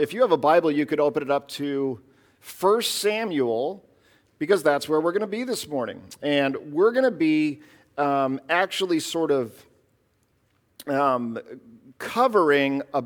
[0.00, 2.00] if you have a Bible, you could open it up to
[2.58, 3.84] 1 Samuel,
[4.38, 6.02] because that's where we're going to be this morning.
[6.22, 7.60] And we're going to be
[7.98, 9.52] um, actually sort of
[10.86, 11.38] um,
[11.98, 13.04] covering a,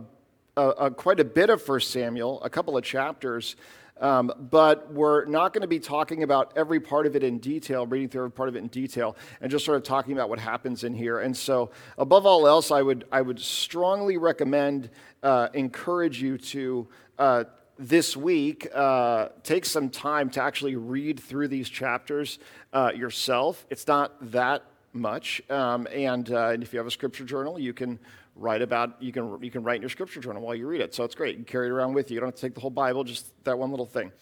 [0.56, 3.56] a, a, quite a bit of 1 Samuel, a couple of chapters.
[4.04, 7.86] Um, but we're not going to be talking about every part of it in detail,
[7.86, 10.38] reading through every part of it in detail, and just sort of talking about what
[10.38, 11.20] happens in here.
[11.20, 14.90] And so, above all else, I would, I would strongly recommend,
[15.22, 16.86] uh, encourage you to
[17.18, 17.44] uh,
[17.78, 22.38] this week uh, take some time to actually read through these chapters
[22.74, 23.64] uh, yourself.
[23.70, 27.72] It's not that much, um, and, uh, and if you have a scripture journal, you
[27.72, 27.98] can
[28.36, 30.94] write about you can you can write in your scripture journal while you read it.
[30.94, 31.38] So it's great.
[31.38, 32.14] You carry it around with you.
[32.14, 34.12] You don't have to take the whole Bible, just that one little thing.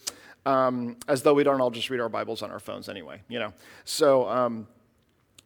[0.45, 3.39] Um, as though we don't all just read our Bibles on our phones anyway, you
[3.39, 3.53] know.
[3.85, 4.67] So um,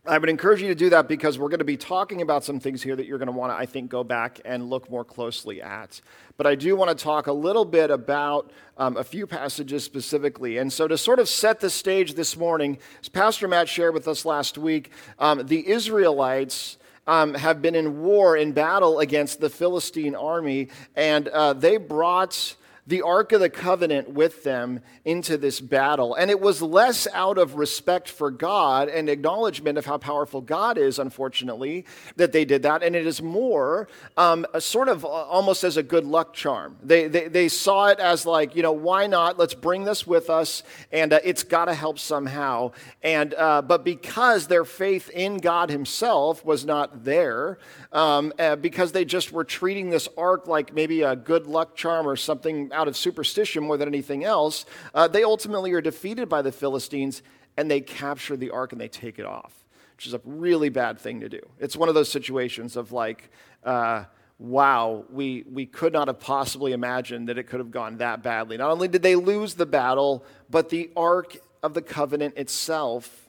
[0.07, 2.59] I would encourage you to do that because we're going to be talking about some
[2.59, 5.03] things here that you're going to want to, I think, go back and look more
[5.03, 6.01] closely at.
[6.37, 10.57] But I do want to talk a little bit about um, a few passages specifically.
[10.57, 14.07] And so, to sort of set the stage this morning, as Pastor Matt shared with
[14.07, 16.77] us last week, um, the Israelites
[17.07, 22.55] um, have been in war, in battle against the Philistine army, and uh, they brought
[22.87, 26.15] the Ark of the Covenant with them into this battle.
[26.15, 30.77] And it was less out of respect for God and acknowledgement of how powerful God
[30.77, 31.85] is, unfortunately,
[32.15, 32.83] that they did that.
[32.83, 36.77] And it is more um, sort of uh, almost as a good luck charm.
[36.81, 39.37] They, they, they, saw it as like, you know, why not?
[39.37, 42.71] Let's bring this with us, and uh, it's got to help somehow.
[43.03, 47.57] And, uh, but because their faith in God Himself was not there,
[47.91, 52.07] um, uh, because they just were treating this ark like maybe a good luck charm
[52.07, 56.41] or something out of superstition more than anything else, uh, they ultimately are defeated by
[56.41, 57.23] the Philistines
[57.57, 59.51] and they capture the ark and they take it off,
[59.95, 61.41] which is a really bad thing to do.
[61.59, 63.31] It's one of those situations of like,
[63.63, 64.05] uh,
[64.37, 68.57] wow, we, we could not have possibly imagined that it could have gone that badly.
[68.57, 73.26] Not only did they lose the battle, but the ark of the covenant itself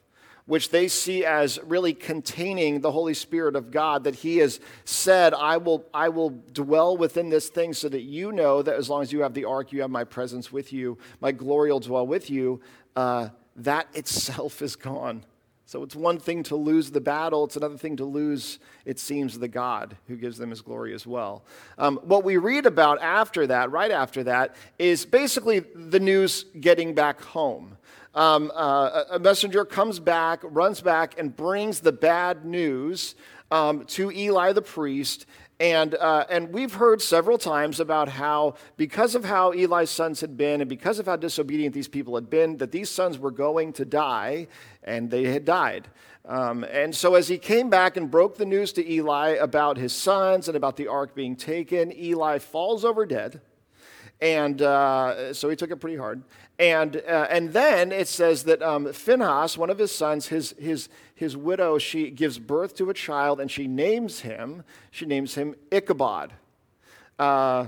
[0.48, 5.34] which they see as really containing the Holy Spirit of God, that He has said,
[5.34, 9.02] I will, I will dwell within this thing so that you know that as long
[9.02, 12.06] as you have the ark, you have my presence with you, my glory will dwell
[12.06, 12.62] with you.
[12.96, 15.26] Uh, that itself is gone.
[15.66, 19.38] So it's one thing to lose the battle, it's another thing to lose, it seems,
[19.38, 21.44] the God who gives them his glory as well.
[21.76, 26.94] Um, what we read about after that, right after that, is basically the news getting
[26.94, 27.76] back home
[28.14, 33.14] um, uh, a messenger comes back, runs back, and brings the bad news
[33.50, 35.26] um, to Eli the priest.
[35.60, 40.36] And, uh, and we've heard several times about how, because of how Eli's sons had
[40.36, 43.72] been, and because of how disobedient these people had been, that these sons were going
[43.74, 44.46] to die,
[44.84, 45.88] and they had died.
[46.24, 49.92] Um, and so, as he came back and broke the news to Eli about his
[49.92, 53.40] sons and about the ark being taken, Eli falls over dead.
[54.20, 56.22] And uh, so he took it pretty hard.
[56.58, 60.88] And, uh, and then it says that um, Phinehas, one of his sons, his, his,
[61.14, 65.54] his widow, she gives birth to a child and she names him, she names him
[65.70, 66.32] Ichabod.
[67.16, 67.66] Uh,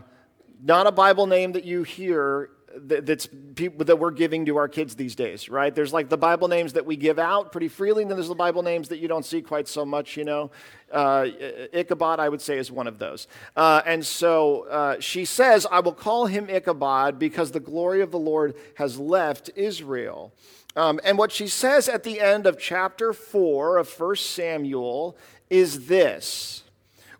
[0.62, 4.94] not a Bible name that you hear that's people that we're giving to our kids
[4.94, 5.74] these days, right?
[5.74, 8.34] There's like the Bible names that we give out pretty freely, and then there's the
[8.34, 10.50] Bible names that you don't see quite so much, you know.
[10.92, 11.26] Uh,
[11.72, 13.26] Ichabod, I would say, is one of those.
[13.56, 18.10] Uh, and so uh, she says, I will call him Ichabod because the glory of
[18.10, 20.32] the Lord has left Israel.
[20.76, 25.16] Um, and what she says at the end of chapter 4 of 1 Samuel
[25.48, 26.62] is this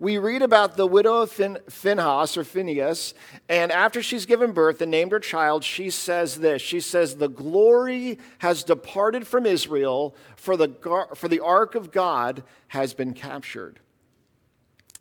[0.01, 3.13] we read about the widow of fin- Phinehas or Phineas,
[3.51, 6.63] and after she's given birth and named her child, she says this.
[6.63, 11.93] She says, The glory has departed from Israel, for the, gar- for the ark of
[11.93, 13.79] God has been captured.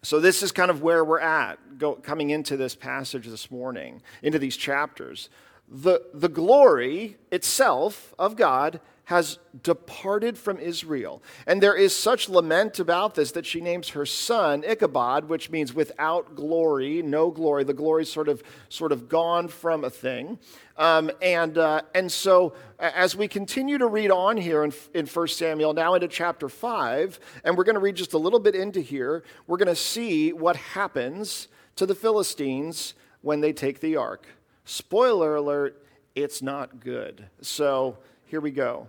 [0.01, 4.01] So, this is kind of where we're at go, coming into this passage this morning,
[4.21, 5.29] into these chapters.
[5.69, 11.23] The, the glory itself of God has departed from Israel.
[11.47, 15.73] And there is such lament about this that she names her son Ichabod, which means
[15.73, 17.63] without glory, no glory.
[17.63, 20.37] The glory sort of, sort of gone from a thing.
[20.77, 25.27] Um, and, uh, and so as we continue to read on here in, in 1
[25.29, 28.79] Samuel, now into chapter 5, and we're going to read just a little bit into
[28.79, 31.47] here, we're going to see what happens
[31.77, 34.27] to the Philistines when they take the ark.
[34.65, 37.25] Spoiler alert, it's not good.
[37.41, 38.87] So here we go.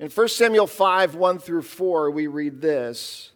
[0.00, 3.32] In 1 Samuel 5 1 through 4, we read this.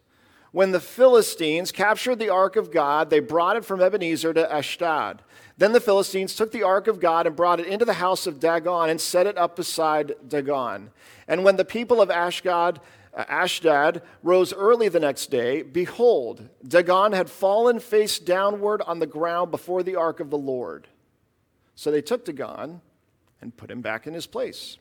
[0.51, 5.21] When the Philistines captured the ark of God, they brought it from Ebenezer to Ashdod.
[5.59, 8.41] Then the Philistines took the ark of God and brought it into the house of
[8.41, 10.91] Dagon and set it up beside Dagon.
[11.29, 12.81] And when the people of Ashdod,
[13.15, 19.51] Ashdod rose early the next day, behold, Dagon had fallen face downward on the ground
[19.51, 20.89] before the ark of the Lord.
[21.75, 22.81] So they took Dagon
[23.43, 24.79] and put him back in his place.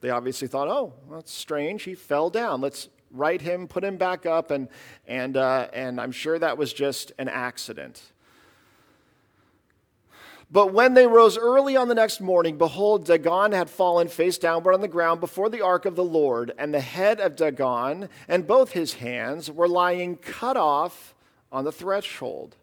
[0.00, 1.82] They obviously thought, oh, that's strange.
[1.82, 2.60] He fell down.
[2.60, 4.68] Let's right him, put him back up, and,
[5.06, 8.02] and, uh, and I'm sure that was just an accident.
[10.50, 14.72] But when they rose early on the next morning, behold, Dagon had fallen face downward
[14.72, 18.46] on the ground before the ark of the Lord, and the head of Dagon and
[18.46, 21.14] both his hands were lying cut off
[21.52, 22.56] on the threshold.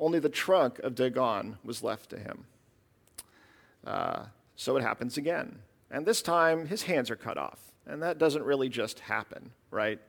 [0.00, 2.44] Only the trunk of Dagon was left to him.
[3.86, 4.24] Uh,
[4.56, 5.60] so it happens again.
[5.92, 7.58] And this time, his hands are cut off.
[7.86, 10.00] And that doesn't really just happen, right?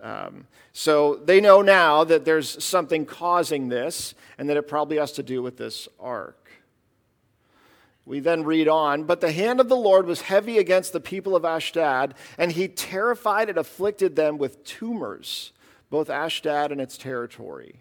[0.00, 5.12] Um, so they know now that there's something causing this and that it probably has
[5.12, 6.50] to do with this ark.
[8.04, 11.36] We then read on, but the hand of the Lord was heavy against the people
[11.36, 15.52] of Ashdod, and he terrified and afflicted them with tumors,
[15.90, 17.80] both Ashdod and its territory.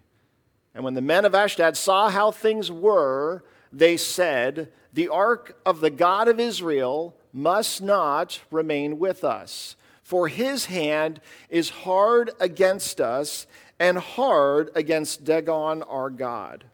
[0.76, 5.80] And when the men of Ashdod saw how things were, they said, The ark of
[5.80, 13.00] the God of Israel must not remain with us, for his hand is hard against
[13.00, 13.46] us
[13.80, 16.66] and hard against Dagon our God.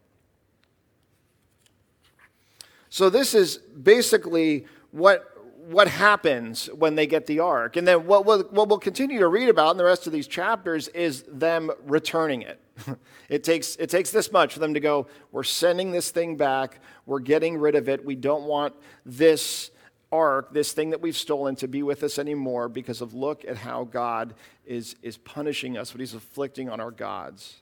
[2.89, 5.30] So this is basically what
[5.68, 7.77] what happens when they get the ark.
[7.77, 10.27] And then what we'll, what we'll continue to read about in the rest of these
[10.27, 12.60] chapters is them returning it.
[13.30, 16.80] it, takes, it takes this much for them to go, we're sending this thing back,
[17.06, 18.74] we're getting rid of it, we don't want
[19.06, 19.71] this
[20.13, 23.57] ark, this thing that we've stolen, to be with us anymore because of look at
[23.57, 27.56] how God is, is punishing us, what he's afflicting on our gods.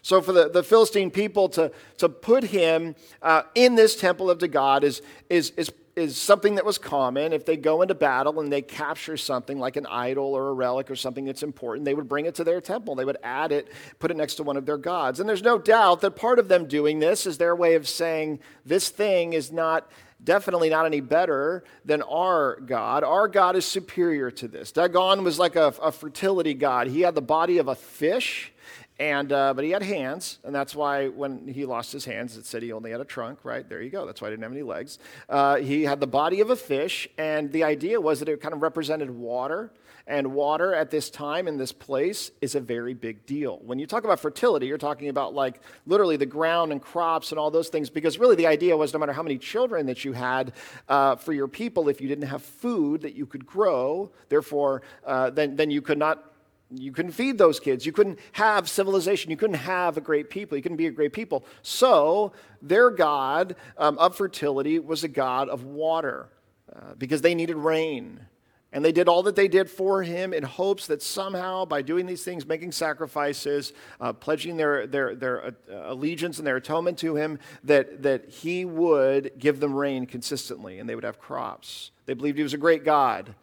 [0.00, 4.38] So, for the, the Philistine people to, to put him uh, in this temple of
[4.38, 7.32] the God is, is, is, is something that was common.
[7.32, 10.90] If they go into battle and they capture something like an idol or a relic
[10.90, 12.94] or something that's important, they would bring it to their temple.
[12.94, 13.68] They would add it,
[13.98, 15.18] put it next to one of their gods.
[15.18, 18.38] And there's no doubt that part of them doing this is their way of saying,
[18.64, 19.90] this thing is not
[20.22, 23.04] definitely not any better than our God.
[23.04, 24.72] Our God is superior to this.
[24.72, 26.88] Dagon was like a, a fertility god.
[26.88, 28.52] He had the body of a fish
[29.00, 32.44] and, uh, but he had hands, and that's why when he lost his hands, it
[32.44, 33.68] said he only had a trunk, right?
[33.68, 34.04] There you go.
[34.04, 34.98] That's why he didn't have any legs.
[35.28, 38.54] Uh, he had the body of a fish, and the idea was that it kind
[38.54, 39.70] of represented water.
[40.08, 43.60] And water at this time in this place is a very big deal.
[43.62, 47.38] When you talk about fertility, you're talking about like literally the ground and crops and
[47.38, 50.14] all those things, because really the idea was no matter how many children that you
[50.14, 50.54] had
[50.88, 55.28] uh, for your people, if you didn't have food that you could grow, therefore, uh,
[55.28, 56.24] then, then you could not
[56.70, 57.86] you couldn't feed those kids.
[57.86, 59.30] You couldn't have civilization.
[59.30, 60.56] You couldn't have a great people.
[60.56, 61.46] You couldn't be a great people.
[61.62, 66.28] So, their God um, of fertility was a God of water
[66.74, 68.20] uh, because they needed rain.
[68.70, 72.04] And they did all that they did for him in hopes that somehow, by doing
[72.04, 75.52] these things, making sacrifices, uh, pledging their, their, their uh,
[75.84, 80.88] allegiance and their atonement to him, that, that he would give them rain consistently and
[80.88, 81.92] they would have crops.
[82.04, 83.34] They believed he was a great God.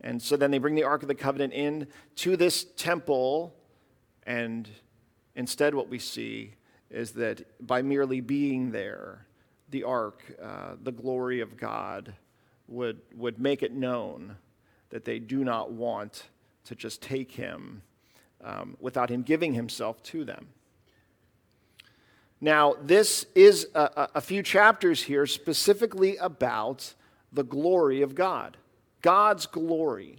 [0.00, 1.86] And so then they bring the Ark of the Covenant in
[2.16, 3.54] to this temple,
[4.24, 4.68] and
[5.36, 6.54] instead, what we see
[6.90, 9.26] is that by merely being there,
[9.70, 12.14] the Ark, uh, the glory of God,
[12.66, 14.36] would, would make it known
[14.92, 16.24] that they do not want
[16.64, 17.82] to just take him
[18.44, 20.48] um, without him giving himself to them.
[22.40, 26.94] Now, this is a, a few chapters here specifically about
[27.32, 28.56] the glory of God.
[29.00, 30.18] God's glory.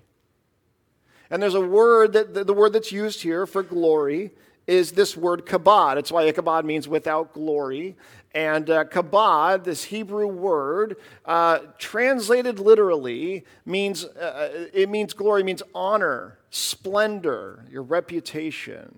[1.30, 4.32] And there's a word that the, word that's used here for glory
[4.66, 5.98] is this word kabod.
[5.98, 7.96] It's why Ichabod means without glory.
[8.34, 15.44] And uh, kabod, this Hebrew word, uh, translated literally means uh, uh it means glory,
[15.44, 18.98] means honor, splendor, your reputation.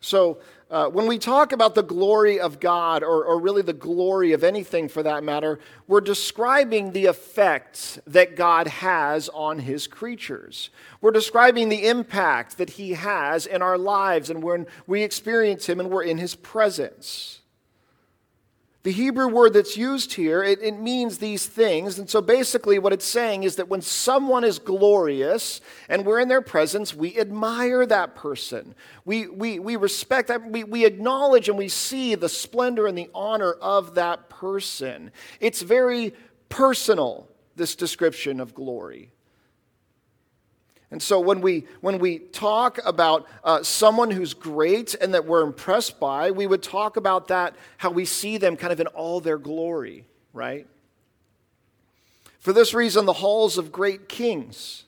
[0.00, 0.38] So
[0.70, 4.42] uh, when we talk about the glory of God, or, or really the glory of
[4.42, 10.70] anything for that matter, we're describing the effects that God has on his creatures.
[11.00, 15.80] We're describing the impact that he has in our lives and when we experience him
[15.80, 17.40] and we're in his presence.
[18.84, 21.98] The Hebrew word that's used here, it, it, means these things.
[21.98, 26.28] And so basically, what it's saying is that when someone is glorious and we're in
[26.28, 28.74] their presence, we admire that person.
[29.06, 30.44] We, we, we respect that.
[30.50, 35.12] We, we acknowledge and we see the splendor and the honor of that person.
[35.40, 36.12] It's very
[36.50, 37.26] personal,
[37.56, 39.13] this description of glory.
[40.90, 45.42] And so when we, when we talk about uh, someone who's great and that we're
[45.42, 49.20] impressed by, we would talk about that, how we see them kind of in all
[49.20, 50.66] their glory, right?
[52.38, 54.84] For this reason, the halls of great kings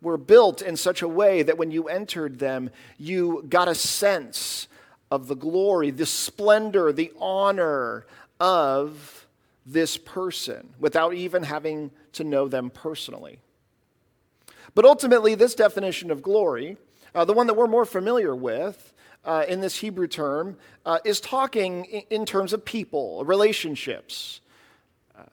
[0.00, 4.68] were built in such a way that when you entered them, you got a sense
[5.10, 8.06] of the glory, the splendor, the honor
[8.38, 9.26] of
[9.66, 13.38] this person without even having to know them personally.
[14.78, 16.76] But ultimately, this definition of glory,
[17.12, 18.94] uh, the one that we're more familiar with
[19.24, 20.56] uh, in this Hebrew term,
[20.86, 24.40] uh, is talking in terms of people, relationships.
[25.18, 25.24] Uh,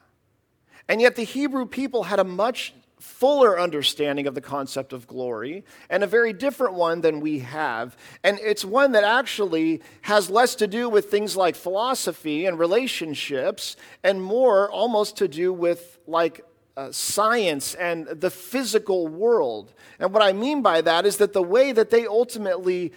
[0.87, 5.63] and yet, the Hebrew people had a much fuller understanding of the concept of glory
[5.91, 7.95] and a very different one than we have.
[8.23, 13.75] And it's one that actually has less to do with things like philosophy and relationships
[14.03, 16.43] and more almost to do with like
[16.77, 19.73] uh, science and the physical world.
[19.99, 22.91] And what I mean by that is that the way that they ultimately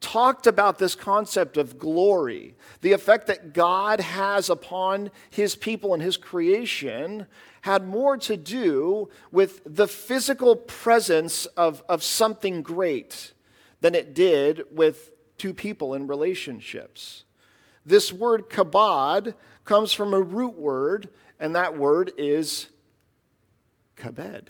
[0.00, 6.02] talked about this concept of glory, the effect that God has upon his people and
[6.02, 7.26] his creation,
[7.62, 13.32] had more to do with the physical presence of, of something great
[13.80, 17.24] than it did with two people in relationships.
[17.86, 21.08] This word kabod comes from a root word,
[21.40, 22.68] and that word is
[23.96, 24.48] kabed.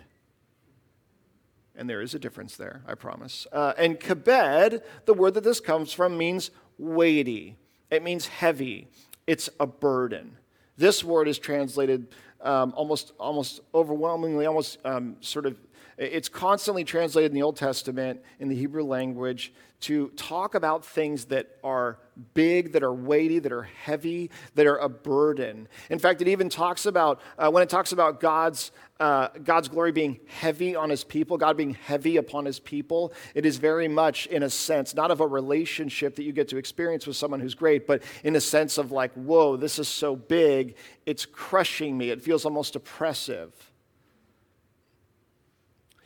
[1.77, 3.47] And there is a difference there, I promise.
[3.53, 7.57] Uh, and kabed, the word that this comes from, means weighty,
[7.91, 8.89] it means heavy,
[9.27, 10.37] it's a burden.
[10.77, 12.09] This word is translated
[12.41, 15.57] um, almost, almost overwhelmingly, almost um, sort of,
[15.97, 19.53] it's constantly translated in the Old Testament in the Hebrew language
[19.85, 21.99] to talk about things that are
[22.33, 25.69] big, that are weighty, that are heavy, that are a burden.
[25.91, 29.93] In fact, it even talks about, uh, when it talks about God's, uh, God's glory
[29.93, 34.27] being heavy on his people, God being heavy upon his people, it is very much
[34.29, 37.55] in a sense, not of a relationship that you get to experience with someone who's
[37.55, 42.09] great, but in a sense of like, whoa, this is so big, it's crushing me.
[42.09, 43.53] It feels almost oppressive.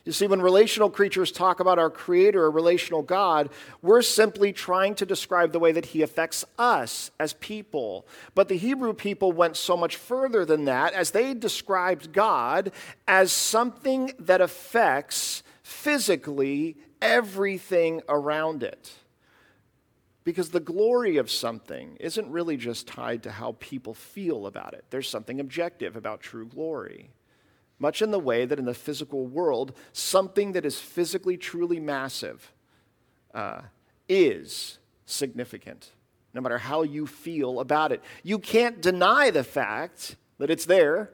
[0.09, 3.51] You see, when relational creatures talk about our Creator, a relational God,
[3.83, 8.07] we're simply trying to describe the way that He affects us as people.
[8.33, 12.71] But the Hebrew people went so much further than that as they described God
[13.07, 18.91] as something that affects physically everything around it.
[20.23, 24.85] Because the glory of something isn't really just tied to how people feel about it,
[24.89, 27.11] there's something objective about true glory
[27.79, 32.51] much in the way that in the physical world, something that is physically truly massive
[33.33, 33.61] uh,
[34.07, 35.91] is significant,
[36.33, 38.03] no matter how you feel about it.
[38.21, 41.09] You can't deny the fact that it's there,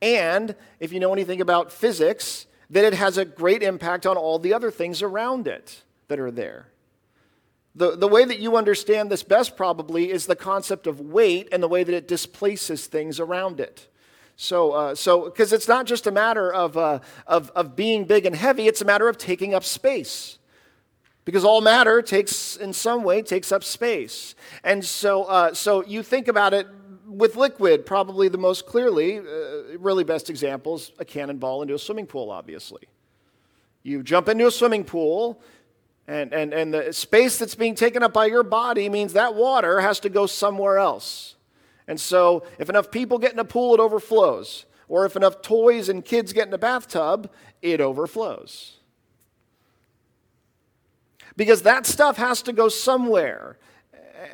[0.00, 4.38] and if you know anything about physics, that it has a great impact on all
[4.38, 6.68] the other things around it that are there.
[7.74, 11.62] The, the way that you understand this best probably is the concept of weight and
[11.62, 13.88] the way that it displaces things around it.
[14.42, 18.26] So, uh, so because it's not just a matter of, uh, of, of being big
[18.26, 20.38] and heavy, it's a matter of taking up space.
[21.24, 24.34] Because all matter takes, in some way, takes up space.
[24.64, 26.66] And so, uh, so you think about it
[27.06, 32.06] with liquid, probably the most clearly, uh, really best examples, a cannonball into a swimming
[32.06, 32.88] pool, obviously.
[33.84, 35.40] You jump into a swimming pool,
[36.08, 39.80] and, and, and the space that's being taken up by your body means that water
[39.80, 41.36] has to go somewhere else.
[41.88, 44.66] And so, if enough people get in a pool, it overflows.
[44.88, 48.78] Or if enough toys and kids get in a bathtub, it overflows.
[51.36, 53.58] Because that stuff has to go somewhere.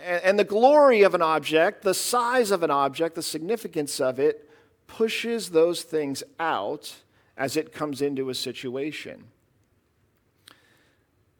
[0.04, 4.50] And the glory of an object, the size of an object, the significance of it,
[4.86, 6.96] pushes those things out
[7.36, 9.24] as it comes into a situation.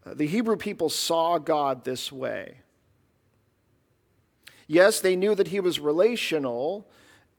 [0.06, 2.58] Uh, the Hebrew people saw God this way.
[4.68, 6.86] Yes, they knew that he was relational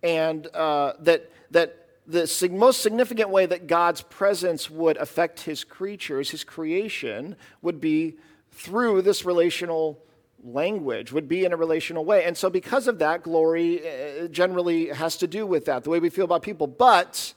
[0.03, 6.31] and uh, that, that the most significant way that God's presence would affect his creatures,
[6.31, 8.17] his creation, would be
[8.51, 10.03] through this relational
[10.43, 12.23] language, would be in a relational way.
[12.25, 15.99] And so, because of that, glory uh, generally has to do with that, the way
[15.99, 16.65] we feel about people.
[16.65, 17.35] But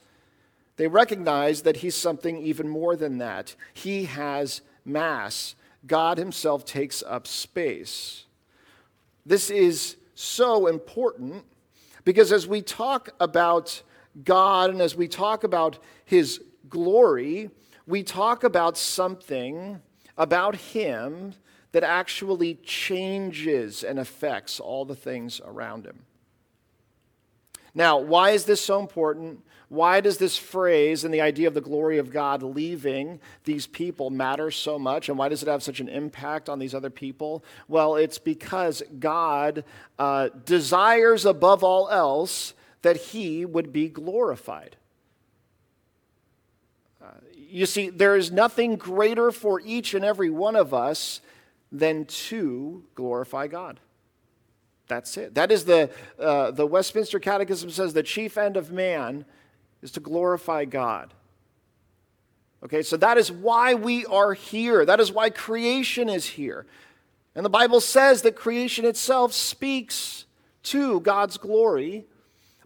[0.77, 3.55] they recognize that he's something even more than that.
[3.75, 5.55] He has mass,
[5.87, 8.25] God himself takes up space.
[9.25, 11.45] This is so important
[12.05, 13.83] because as we talk about
[14.25, 17.51] God and as we talk about His glory,
[17.87, 19.81] we talk about something
[20.19, 21.35] about Him
[21.73, 26.05] that actually changes and affects all the things around Him.
[27.75, 29.43] Now, why is this so important?
[29.73, 34.11] Why does this phrase and the idea of the glory of God leaving these people
[34.11, 35.09] matter so much?
[35.09, 37.43] And why does it have such an impact on these other people?
[37.69, 39.65] Well, it's because God
[39.99, 42.53] uh, desires above all else
[42.83, 44.77] that he would be glorified.
[47.03, 51.23] Uh, you see, there is nothing greater for each and every one of us
[51.71, 53.81] than to glorify God.
[54.87, 55.35] That's it.
[55.35, 55.89] That is the,
[56.19, 59.25] uh, the Westminster Catechism says the chief end of man
[59.83, 61.13] is to glorify God.
[62.65, 64.85] Okay, so that is why we are here.
[64.85, 66.65] That is why creation is here.
[67.35, 70.27] And the Bible says that creation itself speaks
[70.65, 72.07] to God's glory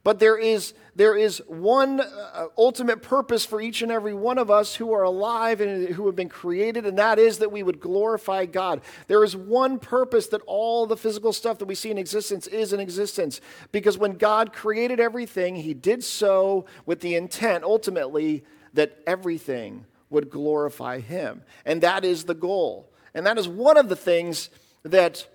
[0.07, 4.53] but there is, there is one uh, ultimate purpose for each and every one of
[4.53, 7.81] us who are alive and who have been created, and that is that we would
[7.81, 8.83] glorify God.
[9.09, 12.73] There is one purpose that all the physical stuff that we see in existence is
[12.73, 13.41] in existence.
[13.73, 18.45] Because when God created everything, He did so with the intent, ultimately,
[18.75, 21.43] that everything would glorify Him.
[21.65, 22.93] And that is the goal.
[23.13, 24.51] And that is one of the things
[24.85, 25.27] that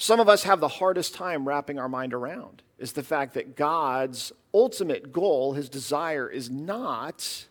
[0.00, 3.56] some of us have the hardest time wrapping our mind around is the fact that
[3.56, 7.46] God's ultimate goal, his desire, is not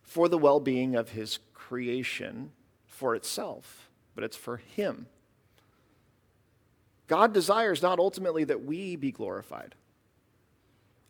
[0.00, 2.52] for the well being of his creation
[2.86, 5.06] for itself, but it's for him.
[7.08, 9.74] God desires not ultimately that we be glorified,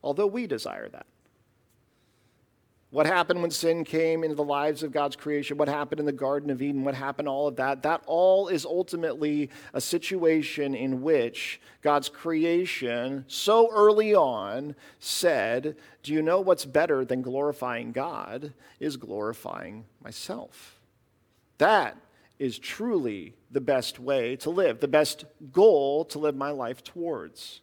[0.02, 1.06] although we desire that.
[2.90, 5.56] What happened when sin came into the lives of God's creation?
[5.56, 6.84] What happened in the Garden of Eden?
[6.84, 7.82] What happened, all of that?
[7.82, 16.12] That all is ultimately a situation in which God's creation so early on said, Do
[16.12, 18.52] you know what's better than glorifying God?
[18.78, 20.78] Is glorifying myself.
[21.58, 21.96] That
[22.38, 27.62] is truly the best way to live, the best goal to live my life towards.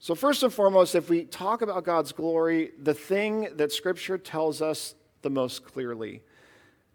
[0.00, 4.62] So, first and foremost, if we talk about God's glory, the thing that Scripture tells
[4.62, 6.22] us the most clearly,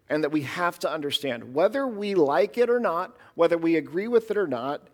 [0.08, 4.08] and that we have to understand, whether we like it or not, whether we agree
[4.08, 4.88] with it or not,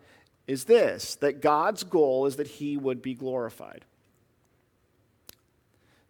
[0.45, 3.85] is this that God's goal is that He would be glorified.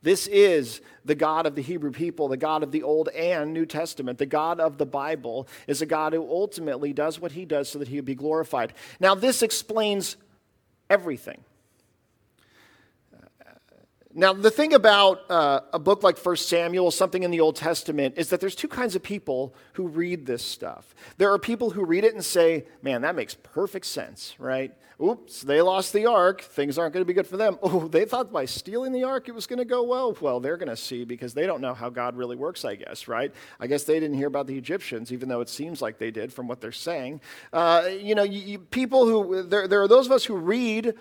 [0.03, 3.67] This is the God of the Hebrew people, the God of the Old and New
[3.67, 4.17] Testament.
[4.17, 7.77] The God of the Bible is a God who ultimately does what he does so
[7.77, 8.73] that he would be glorified.
[8.99, 10.17] Now, this explains
[10.89, 11.43] everything.
[14.13, 18.15] Now, the thing about uh, a book like 1 Samuel, something in the Old Testament,
[18.17, 20.93] is that there's two kinds of people who read this stuff.
[21.17, 24.73] There are people who read it and say, man, that makes perfect sense, right?
[25.01, 26.41] Oops, they lost the ark.
[26.41, 27.57] Things aren't going to be good for them.
[27.71, 30.15] Oh, they thought by stealing the ark it was going to go well.
[30.19, 33.07] Well, they're going to see because they don't know how God really works, I guess,
[33.07, 33.33] right?
[33.59, 36.33] I guess they didn't hear about the Egyptians, even though it seems like they did
[36.33, 37.21] from what they're saying.
[37.53, 40.95] Uh, you know, you, you, people who, there, there are those of us who read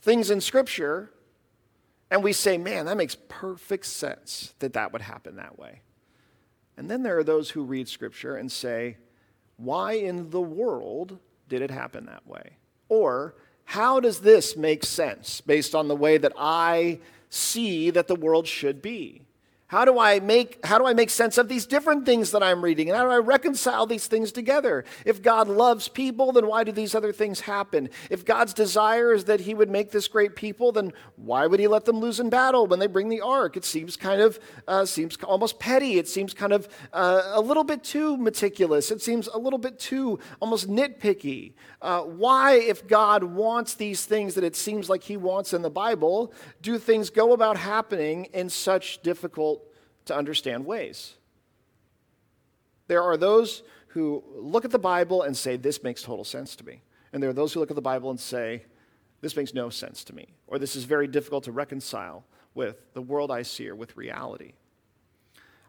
[0.00, 1.10] things in Scripture
[2.10, 5.80] and we say, man, that makes perfect sense that that would happen that way.
[6.76, 8.98] And then there are those who read Scripture and say,
[9.56, 12.56] why in the world did it happen that way?
[12.88, 18.14] Or, how does this make sense based on the way that I see that the
[18.14, 19.25] world should be?
[19.68, 22.62] How do I make how do I make sense of these different things that I'm
[22.62, 22.88] reading?
[22.88, 24.84] And how do I reconcile these things together?
[25.04, 27.90] If God loves people, then why do these other things happen?
[28.08, 31.66] If God's desire is that he would make this great people, then why would he
[31.66, 33.56] let them lose in battle when they bring the ark?
[33.56, 35.98] It seems kind of uh, seems almost petty.
[35.98, 38.92] It seems kind of uh, a little bit too meticulous.
[38.92, 41.54] It seems a little bit too almost nitpicky.
[41.82, 45.70] Uh, why, if God wants these things that it seems like he wants in the
[45.70, 49.55] Bible, do things go about happening in such difficult
[50.06, 51.14] to understand ways.
[52.88, 56.64] There are those who look at the Bible and say, This makes total sense to
[56.64, 56.82] me.
[57.12, 58.64] And there are those who look at the Bible and say,
[59.20, 63.02] This makes no sense to me, or this is very difficult to reconcile with the
[63.02, 64.52] world I see or with reality.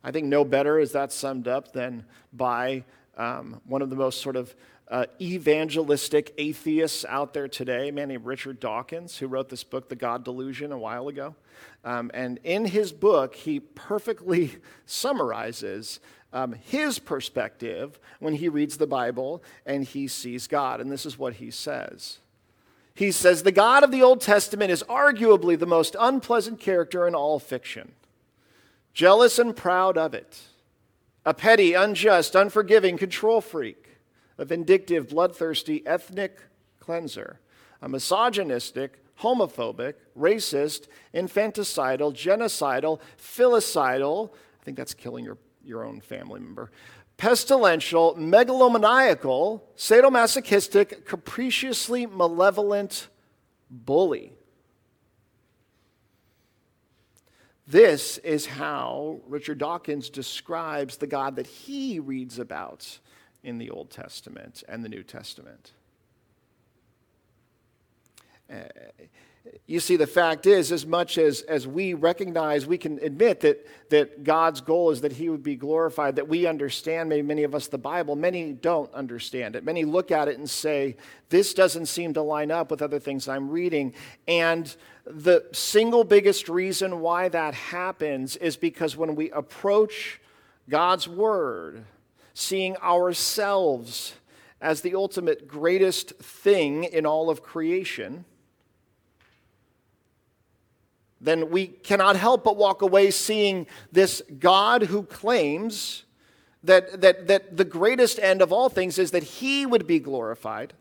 [0.04, 2.84] I think no better is that summed up than by
[3.18, 4.56] um, one of the most sort of
[4.90, 9.90] uh, evangelistic atheists out there today, a man named Richard Dawkins, who wrote this book,
[9.90, 11.36] The God Delusion, a while ago.
[11.84, 16.00] Um, and in his book, he perfectly summarizes
[16.32, 20.80] um, his perspective when he reads the Bible and he sees God.
[20.80, 22.20] And this is what he says.
[22.94, 27.14] He says, The God of the Old Testament is arguably the most unpleasant character in
[27.14, 27.92] all fiction,
[28.94, 30.42] jealous and proud of it,
[31.26, 33.87] a petty, unjust, unforgiving control freak
[34.38, 36.40] a vindictive, bloodthirsty ethnic
[36.80, 37.40] cleanser,
[37.82, 44.30] a misogynistic, homophobic, racist, infanticidal, genocidal, filicidal,
[44.62, 46.72] I think that's killing your, your own family member,
[47.18, 53.08] pestilential, megalomaniacal, sadomasochistic, capriciously malevolent
[53.70, 54.34] bully.
[57.66, 63.00] This is how Richard Dawkins describes the God that he reads about
[63.48, 65.72] in the Old Testament and the New Testament.
[68.52, 68.64] Uh,
[69.66, 73.66] you see, the fact is, as much as, as we recognize, we can admit that,
[73.90, 77.56] that God's goal is that He would be glorified, that we understand, maybe many of
[77.56, 79.64] us, the Bible, many don't understand it.
[79.64, 80.98] Many look at it and say,
[81.30, 83.94] this doesn't seem to line up with other things I'm reading.
[84.28, 90.20] And the single biggest reason why that happens is because when we approach
[90.70, 91.86] God's Word,
[92.40, 94.14] seeing ourselves
[94.62, 98.26] as the ultimate greatest thing in all of creation,
[101.20, 106.04] then we cannot help but walk away seeing this God who claims
[106.64, 110.74] that, that, that the greatest end of all things is that he would be glorified.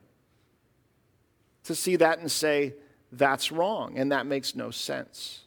[1.65, 2.75] To see that and say,
[3.11, 5.46] that's wrong, and that makes no sense.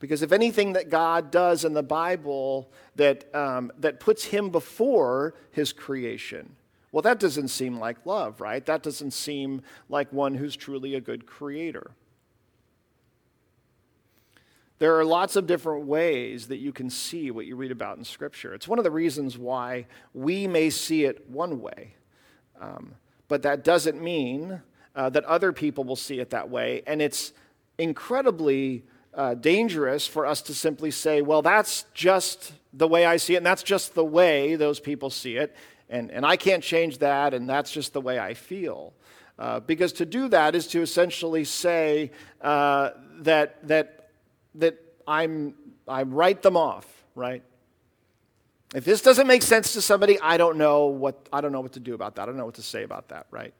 [0.00, 5.34] Because if anything that God does in the Bible that, um, that puts him before
[5.52, 6.56] his creation,
[6.90, 8.64] well, that doesn't seem like love, right?
[8.64, 11.92] That doesn't seem like one who's truly a good creator.
[14.78, 18.04] There are lots of different ways that you can see what you read about in
[18.04, 18.54] Scripture.
[18.54, 21.94] It's one of the reasons why we may see it one way,
[22.58, 22.94] um,
[23.28, 24.62] but that doesn't mean
[24.96, 26.82] uh, that other people will see it that way.
[26.86, 27.34] And it's
[27.76, 33.34] incredibly uh, dangerous for us to simply say, well, that's just the way I see
[33.34, 35.54] it, and that's just the way those people see it,
[35.88, 38.92] and, and I can't change that, and that's just the way I feel.
[39.38, 42.10] Uh, because to do that is to essentially say
[42.42, 44.00] uh, that, that
[44.54, 45.54] that I'm,
[45.86, 47.42] I write them off, right?
[48.74, 51.72] If this doesn't make sense to somebody, I don't know what, I don't know what
[51.72, 52.22] to do about that.
[52.22, 53.52] I don't know what to say about that, right?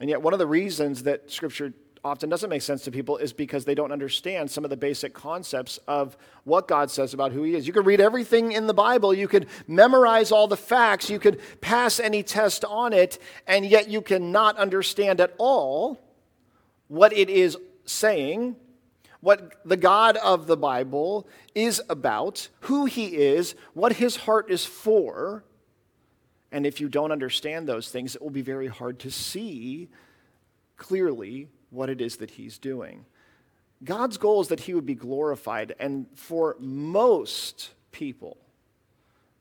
[0.00, 1.72] And yet, one of the reasons that Scripture
[2.04, 5.14] often doesn't make sense to people is because they don't understand some of the basic
[5.14, 7.66] concepts of what God says about who He is.
[7.66, 11.40] You could read everything in the Bible, you could memorize all the facts, you could
[11.60, 16.00] pass any test on it, and yet you cannot understand at all
[16.88, 18.56] what it is saying
[19.22, 24.66] what the God of the Bible is about, who he is, what his heart is
[24.66, 25.44] for.
[26.50, 29.88] And if you don't understand those things, it will be very hard to see
[30.76, 33.04] clearly what it is that he's doing.
[33.82, 38.36] God's goal is that he would be glorified, and for most people,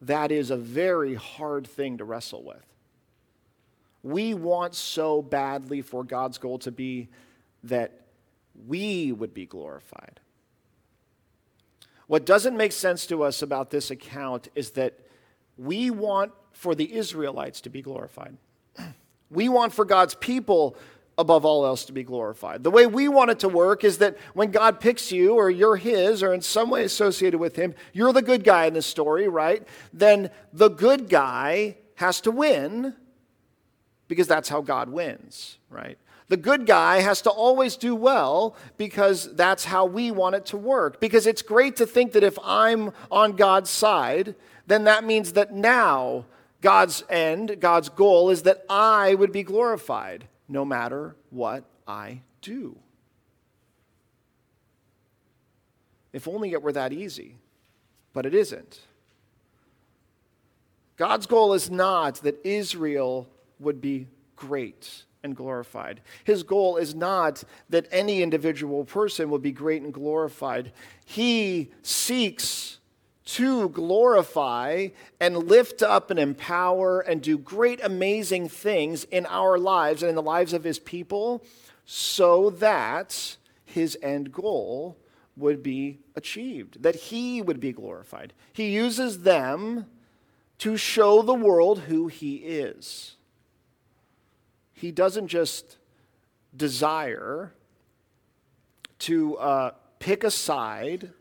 [0.02, 2.66] that is a very hard thing to wrestle with.
[4.02, 7.10] We want so badly for God's goal to be
[7.66, 8.02] that
[8.68, 10.20] we would be glorified.
[12.08, 15.00] What doesn't make sense to us about this account is that
[15.58, 18.38] we want for the Israelites to be glorified.
[19.34, 20.76] We want for God's people,
[21.18, 22.64] above all else, to be glorified.
[22.64, 25.76] The way we want it to work is that when God picks you, or you're
[25.76, 29.28] His, or in some way associated with Him, you're the good guy in the story,
[29.28, 29.68] right?
[29.94, 32.96] Then the good guy has to win
[34.08, 35.98] because that's how God wins, right?
[36.28, 40.58] The good guy has to always do well because that's how we want it to
[40.58, 41.02] work.
[41.02, 45.54] Because it's great to think that if I'm on God's side, then that means that
[45.54, 46.26] now
[46.62, 52.78] God's end, God's goal is that I would be glorified no matter what I do.
[56.12, 57.38] If only it were that easy,
[58.12, 58.82] but it isn't.
[60.98, 66.02] God's goal is not that Israel would be great and glorified.
[66.26, 70.74] His goal is not that any individual person would be great and glorified.
[71.06, 72.80] He seeks
[73.24, 74.88] to glorify
[75.20, 80.16] and lift up and empower and do great, amazing things in our lives and in
[80.16, 81.44] the lives of his people
[81.86, 84.98] so that his end goal
[85.38, 88.34] would be achieved, that he would be glorified.
[88.54, 89.86] He uses them
[90.58, 93.16] to show the world who he is
[94.82, 95.78] he doesn't just
[96.58, 97.54] desire
[98.98, 101.12] to uh, pick a side,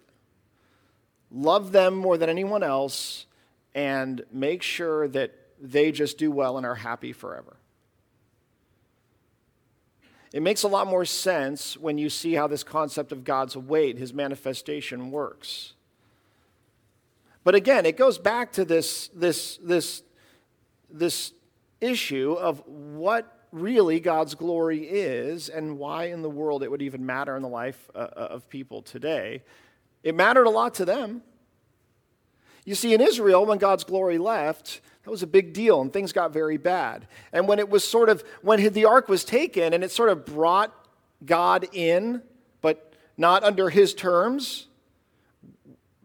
[1.30, 3.26] love them more than anyone else,
[3.74, 7.56] and make sure that they just do well and are happy forever.
[10.32, 13.98] It makes a lot more sense when you see how this concept of God's weight,
[13.98, 15.74] his manifestation, works.
[17.42, 20.02] But again, it goes back to this, this, this,
[20.90, 21.32] this
[21.80, 27.04] issue of what really God's glory is and why in the world it would even
[27.04, 29.42] matter in the life uh, uh, of people today.
[30.02, 31.22] It mattered a lot to them.
[32.64, 36.12] You see, in Israel, when God's glory left, that was a big deal and things
[36.12, 37.06] got very bad.
[37.32, 40.26] And when it was sort of, when the ark was taken and it sort of
[40.26, 40.74] brought
[41.24, 42.22] God in,
[42.60, 44.66] but not under his terms,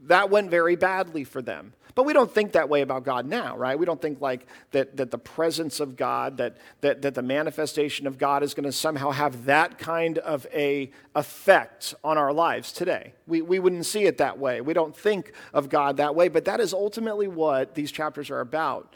[0.03, 1.73] that went very badly for them.
[1.95, 3.79] But we don't think that way about God now, right?
[3.79, 8.05] We don't think like that, that the presence of God, that, that, that the manifestation
[8.05, 12.73] of God is going to somehow have that kind of a effect on our lives
[12.73, 13.13] today.
[13.27, 14.59] We, we wouldn't see it that way.
[14.59, 18.41] We don't think of God that way, but that is ultimately what these chapters are
[18.41, 18.93] about.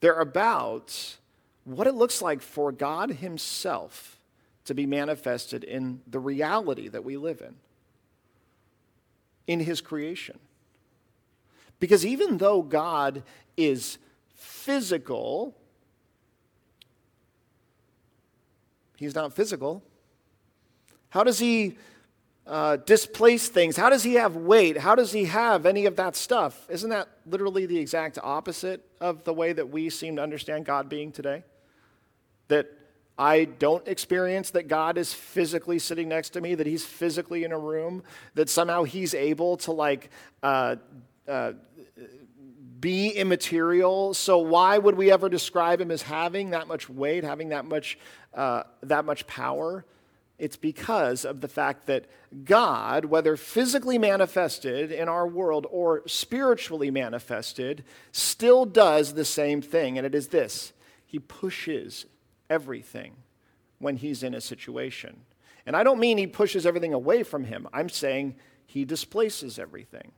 [0.00, 1.16] They're about
[1.64, 4.20] what it looks like for God Himself
[4.66, 7.54] to be manifested in the reality that we live in,
[9.46, 10.38] in His creation.
[11.78, 13.22] Because even though God
[13.56, 13.98] is
[14.34, 15.54] physical,
[18.96, 19.82] he's not physical.
[21.10, 21.76] How does he
[22.46, 23.76] uh, displace things?
[23.76, 24.78] How does he have weight?
[24.78, 26.66] How does he have any of that stuff?
[26.70, 30.88] Isn't that literally the exact opposite of the way that we seem to understand God
[30.88, 31.44] being today?
[32.48, 32.68] That
[33.18, 37.52] I don't experience that God is physically sitting next to me, that he's physically in
[37.52, 38.02] a room,
[38.34, 40.10] that somehow he's able to like
[40.42, 40.76] uh,
[42.80, 44.14] be immaterial.
[44.14, 47.98] So why would we ever describe him as having that much weight, having that much,
[48.34, 49.84] uh, that much power?
[50.38, 52.04] It's because of the fact that
[52.44, 59.96] God, whether physically manifested in our world or spiritually manifested, still does the same thing.
[59.96, 60.72] And it is this
[61.06, 62.04] He pushes
[62.50, 63.14] everything
[63.78, 65.20] when He's in a situation.
[65.64, 68.36] And I don't mean He pushes everything away from Him, I'm saying
[68.66, 70.12] He displaces everything.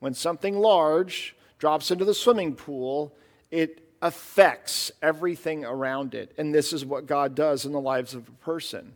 [0.00, 3.14] When something large drops into the swimming pool,
[3.50, 6.32] it affects everything around it.
[6.38, 8.92] And this is what God does in the lives of a person.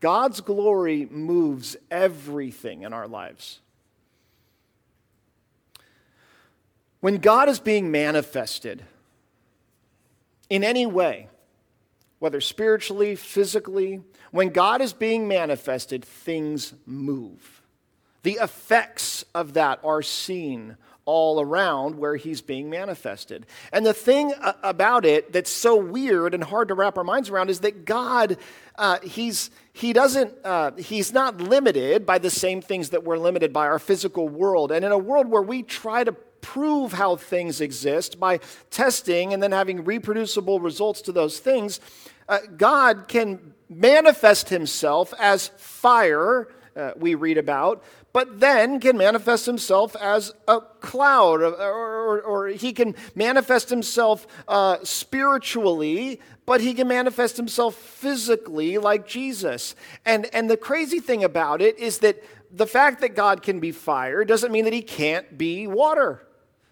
[0.00, 3.60] God's glory moves everything in our lives.
[7.00, 8.82] When God is being manifested
[10.50, 11.28] in any way,
[12.18, 17.59] whether spiritually, physically, when God is being manifested, things move.
[18.22, 23.46] The effects of that are seen all around where he's being manifested.
[23.72, 27.50] And the thing about it that's so weird and hard to wrap our minds around
[27.50, 28.36] is that God,
[28.76, 33.52] uh, he's, he doesn't, uh, he's not limited by the same things that we're limited
[33.52, 34.70] by our physical world.
[34.70, 38.38] And in a world where we try to prove how things exist by
[38.70, 41.80] testing and then having reproducible results to those things,
[42.28, 46.48] uh, God can manifest himself as fire.
[46.80, 47.82] Uh, we read about,
[48.14, 54.26] but then can manifest himself as a cloud, or, or, or he can manifest himself
[54.48, 59.74] uh, spiritually, but he can manifest himself physically like Jesus.
[60.06, 62.16] And, and the crazy thing about it is that
[62.50, 66.26] the fact that God can be fire doesn't mean that he can't be water.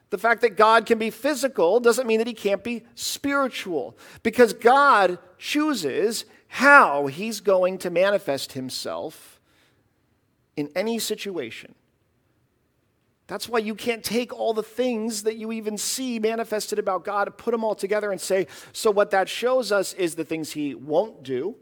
[0.09, 4.55] The fact that God can be physical doesn't mean that he can't be spiritual, because
[4.55, 9.38] God chooses how he's going to manifest himself
[10.59, 11.73] in any situation.
[13.29, 17.39] That's why you can't take all the things that you even see manifested about God,
[17.39, 20.75] put them all together and say, so what that shows us is the things he
[20.75, 21.55] won't do,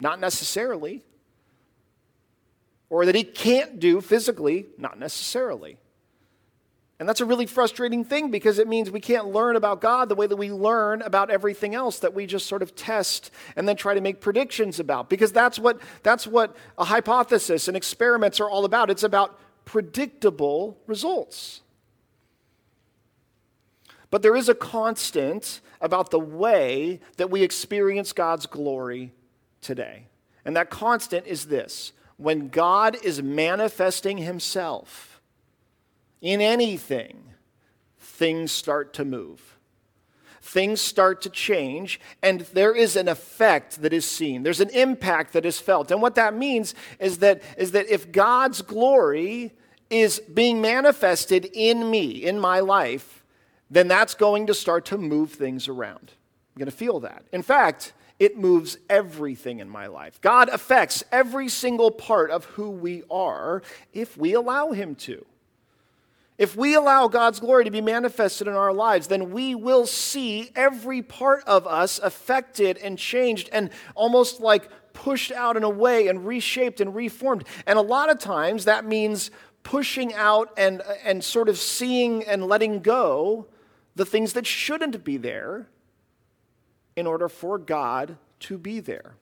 [0.00, 1.02] not necessarily,
[2.88, 5.76] or that he can't do physically, not necessarily.
[7.00, 10.14] And that's a really frustrating thing because it means we can't learn about God the
[10.14, 13.74] way that we learn about everything else that we just sort of test and then
[13.74, 15.08] try to make predictions about.
[15.08, 18.90] Because that's what, that's what a hypothesis and experiments are all about.
[18.90, 21.62] It's about predictable results.
[24.10, 29.14] But there is a constant about the way that we experience God's glory
[29.62, 30.08] today.
[30.44, 35.09] And that constant is this when God is manifesting himself
[36.20, 37.22] in anything,
[37.98, 39.56] things start to move.
[40.42, 44.42] Things start to change, and there is an effect that is seen.
[44.42, 45.90] There's an impact that is felt.
[45.90, 49.52] And what that means is that, is that if God's glory
[49.90, 53.22] is being manifested in me, in my life,
[53.70, 56.12] then that's going to start to move things around.
[56.54, 57.24] I'm going to feel that.
[57.32, 60.20] In fact, it moves everything in my life.
[60.20, 65.24] God affects every single part of who we are if we allow Him to.
[66.40, 70.50] If we allow God's glory to be manifested in our lives, then we will see
[70.56, 76.08] every part of us affected and changed and almost like pushed out in a way
[76.08, 77.44] and reshaped and reformed.
[77.66, 79.30] And a lot of times that means
[79.64, 83.46] pushing out and, and sort of seeing and letting go
[83.94, 85.68] the things that shouldn't be there
[86.96, 89.16] in order for God to be there.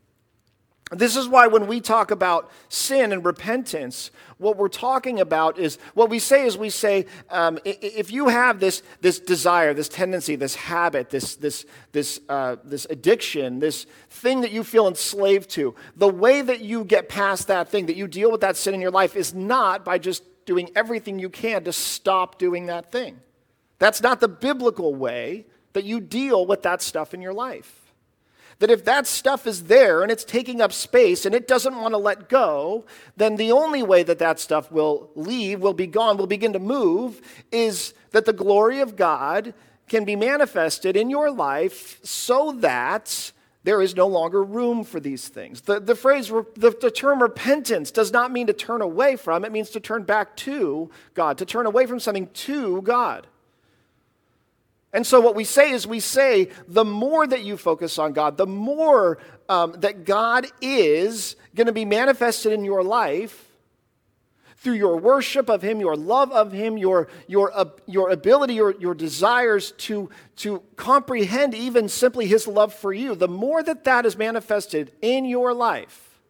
[0.90, 5.76] This is why when we talk about sin and repentance, what we're talking about is
[5.92, 10.34] what we say is we say, um, if you have this, this desire, this tendency,
[10.34, 15.74] this habit, this, this, this, uh, this addiction, this thing that you feel enslaved to,
[15.96, 18.80] the way that you get past that thing, that you deal with that sin in
[18.80, 23.20] your life, is not by just doing everything you can to stop doing that thing.
[23.78, 27.87] That's not the biblical way that you deal with that stuff in your life.
[28.60, 31.94] That if that stuff is there and it's taking up space and it doesn't want
[31.94, 32.84] to let go,
[33.16, 36.58] then the only way that that stuff will leave, will be gone, will begin to
[36.58, 37.20] move,
[37.52, 39.54] is that the glory of God
[39.88, 43.32] can be manifested in your life so that
[43.64, 45.60] there is no longer room for these things.
[45.62, 49.52] The, the phrase, the, the term repentance does not mean to turn away from, it
[49.52, 53.26] means to turn back to God, to turn away from something to God.
[54.92, 58.36] And so, what we say is, we say the more that you focus on God,
[58.36, 63.48] the more um, that God is going to be manifested in your life
[64.56, 68.74] through your worship of Him, your love of Him, your, your, uh, your ability, your,
[68.80, 73.14] your desires to, to comprehend even simply His love for you.
[73.14, 76.20] The more that that is manifested in your life,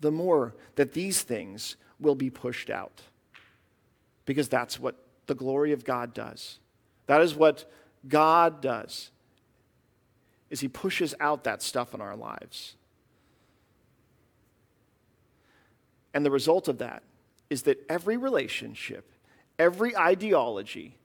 [0.00, 3.02] the more that these things will be pushed out.
[4.24, 6.58] Because that's what the glory of God does.
[7.12, 7.70] That is what
[8.08, 9.10] God does.
[10.48, 12.74] Is he pushes out that stuff in our lives.
[16.14, 17.02] And the result of that
[17.50, 19.12] is that every relationship,
[19.58, 20.96] every ideology,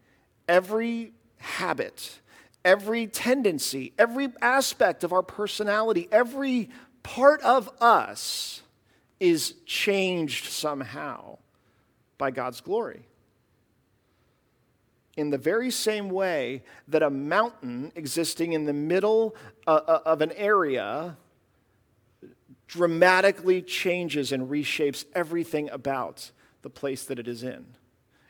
[0.47, 2.21] every habit,
[2.63, 6.69] every tendency, every aspect of our personality, every
[7.03, 8.61] part of us
[9.19, 11.37] is changed somehow
[12.17, 13.03] by God's glory
[15.17, 20.21] in the very same way that a mountain existing in the middle uh, uh, of
[20.21, 21.17] an area
[22.67, 27.65] dramatically changes and reshapes everything about the place that it is in.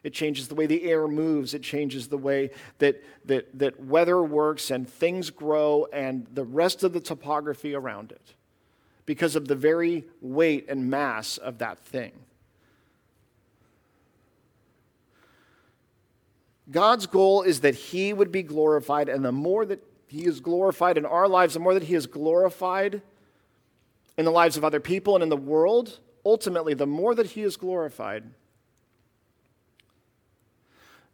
[0.03, 1.53] It changes the way the air moves.
[1.53, 6.83] It changes the way that, that, that weather works and things grow and the rest
[6.83, 8.35] of the topography around it
[9.05, 12.13] because of the very weight and mass of that thing.
[16.69, 20.97] God's goal is that He would be glorified, and the more that He is glorified
[20.97, 23.01] in our lives, the more that He is glorified
[24.17, 27.43] in the lives of other people and in the world, ultimately, the more that He
[27.43, 28.23] is glorified,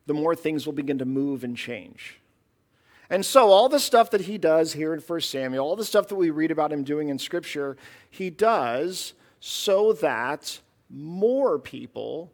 [0.06, 2.20] the more things will begin to move and change.
[3.10, 6.08] And so, all the stuff that he does here in 1 Samuel, all the stuff
[6.08, 7.78] that we read about him doing in Scripture,
[8.10, 12.32] he does so that more people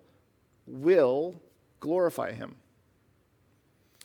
[0.65, 1.41] will
[1.79, 2.55] glorify him.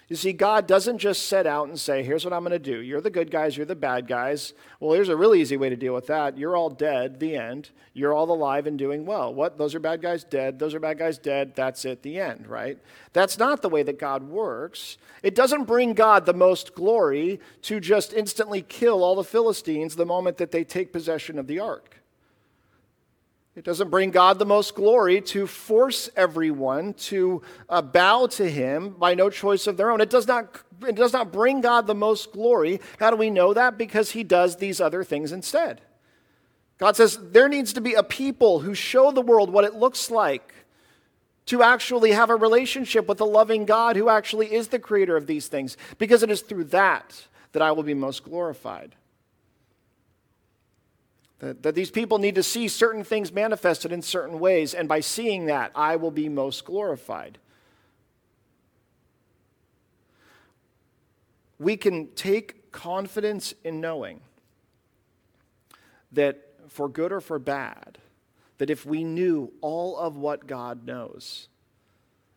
[0.09, 2.81] You see, God doesn't just set out and say, here's what I'm going to do.
[2.81, 4.53] You're the good guys, you're the bad guys.
[4.79, 6.37] Well, here's a really easy way to deal with that.
[6.37, 7.71] You're all dead, the end.
[7.95, 9.33] You're all alive and doing well.
[9.33, 9.57] What?
[9.57, 10.59] Those are bad guys dead.
[10.59, 11.55] Those are bad guys dead.
[11.55, 12.79] That's it, the end, right?
[13.14, 14.99] That's not the way that God works.
[15.23, 20.05] It doesn't bring God the most glory to just instantly kill all the Philistines the
[20.05, 22.01] moment that they take possession of the ark.
[23.57, 28.90] It doesn't bring God the most glory to force everyone to uh, bow to him
[28.90, 30.01] by no choice of their own.
[30.01, 32.81] It does, not, it does not bring God the most glory.
[32.99, 33.79] How do we know that?
[33.79, 35.83] Because he does these other things instead.
[36.79, 40.11] God says there needs to be a people who show the world what it looks
[40.11, 40.53] like
[41.47, 45.29] to actually have a relationship with the loving God who actually is the creator of
[45.29, 48.97] these things, because it is through that that I will be most glorified.
[51.40, 55.01] That, that these people need to see certain things manifested in certain ways, and by
[55.01, 57.38] seeing that, I will be most glorified.
[61.59, 64.20] We can take confidence in knowing
[66.12, 67.99] that for good or for bad,
[68.59, 71.49] that if we knew all of what God knows,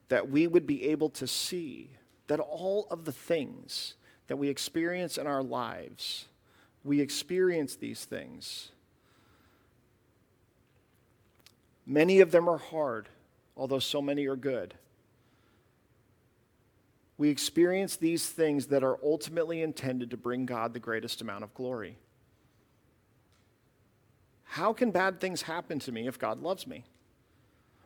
[0.09, 1.91] that we would be able to see
[2.27, 3.95] that all of the things
[4.27, 6.25] that we experience in our lives,
[6.83, 8.71] we experience these things
[11.89, 13.07] Many of them are hard,
[13.55, 14.73] although so many are good.
[17.17, 21.53] We experience these things that are ultimately intended to bring God the greatest amount of
[21.53, 21.97] glory.
[24.43, 26.83] How can bad things happen to me if God loves me?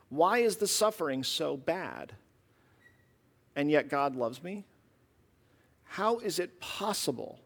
[0.09, 2.13] Why is the suffering so bad?
[3.55, 4.65] And yet God loves me?
[5.83, 7.39] How is it possible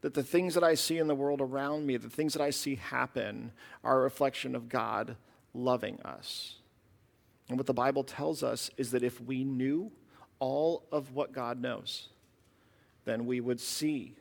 [0.00, 2.50] that the things that I see in the world around me, the things that I
[2.50, 3.52] see happen,
[3.84, 5.16] are a reflection of God
[5.54, 6.56] loving us.
[7.48, 9.92] And what the Bible tells us is that if we knew
[10.38, 12.08] all of what God knows,
[13.04, 14.14] then we would see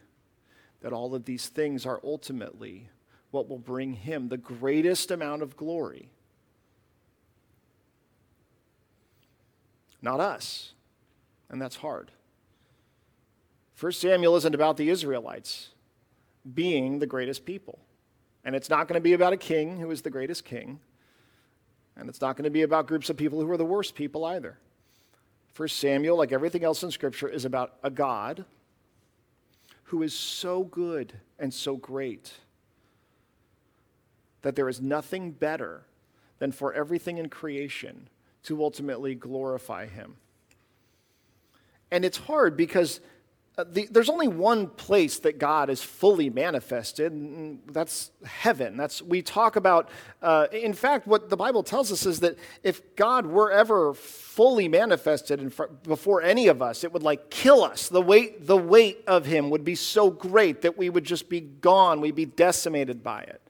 [0.82, 2.90] that all of these things are ultimately
[3.30, 6.10] what will bring Him the greatest amount of glory.
[10.02, 10.74] Not us.
[11.50, 12.12] And that's hard.
[13.76, 15.70] First Samuel isn't about the Israelites
[16.54, 17.80] being the greatest people.
[18.44, 20.80] And it's not going to be about a king who is the greatest king.
[21.96, 24.26] And it's not going to be about groups of people who are the worst people
[24.26, 24.58] either.
[25.54, 28.46] First Samuel, like everything else in Scripture, is about a God
[29.86, 32.34] who is so good and so great
[34.42, 35.84] that there is nothing better
[36.40, 38.08] than for everything in creation
[38.44, 40.16] to ultimately glorify him.
[41.92, 43.02] And it's hard because
[43.58, 48.78] the, there's only one place that God is fully manifested, and that's heaven.
[48.78, 49.90] That's we talk about.
[50.22, 54.70] Uh, in fact, what the Bible tells us is that if God were ever fully
[54.70, 55.52] manifested in
[55.84, 57.90] before any of us, it would like kill us.
[57.90, 61.42] The weight, the weight of Him would be so great that we would just be
[61.42, 62.00] gone.
[62.00, 63.42] We'd be decimated by it.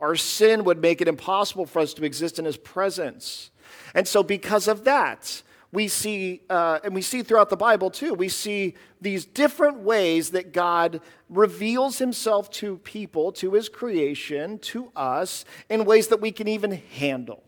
[0.00, 3.50] Our sin would make it impossible for us to exist in His presence,
[3.94, 5.42] and so because of that
[5.72, 10.30] we see, uh, and we see throughout the Bible too, we see these different ways
[10.30, 11.00] that God
[11.30, 16.72] reveals himself to people, to his creation, to us, in ways that we can even
[16.72, 17.42] handle,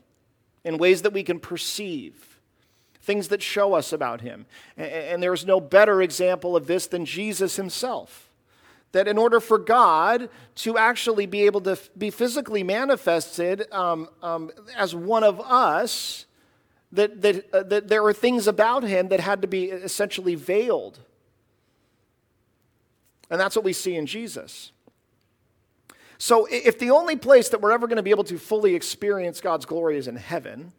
[0.64, 2.40] in ways that we can perceive,
[3.02, 4.46] things that show us about him.
[4.78, 8.30] And, and there's no better example of this than Jesus himself.
[8.92, 14.50] That in order for God to actually be able to be physically manifested um, um,
[14.76, 16.24] as one of us,
[16.94, 21.00] that, that, uh, that there were things about him that had to be essentially veiled.
[23.30, 24.72] And that's what we see in Jesus.
[26.18, 29.40] So, if the only place that we're ever going to be able to fully experience
[29.40, 30.72] God's glory is in heaven,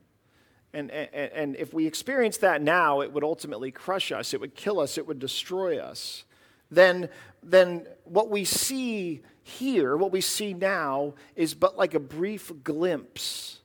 [0.73, 4.55] and, and, and, if we experience that now, it would ultimately crush us, it would
[4.55, 6.23] kill us, it would destroy us,
[6.71, 7.09] then,
[7.43, 13.59] then what we see here, what we see now, is but like a brief glimpse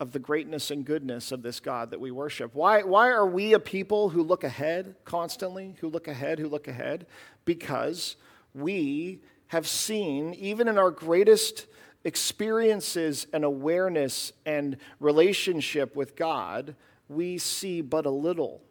[0.00, 2.54] of the greatness and goodness of this God that we worship.
[2.54, 6.66] Why, why are we a people who look ahead constantly, who look ahead, who look
[6.66, 7.06] ahead?
[7.44, 8.16] Because
[8.54, 11.66] we have seen, even in our greatest
[12.02, 16.74] experiences and awareness and relationship with God,
[17.08, 18.62] we see but a little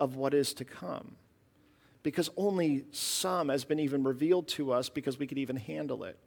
[0.00, 1.16] of what is to come.
[2.02, 6.18] Because only some has been even revealed to us because we could even handle it.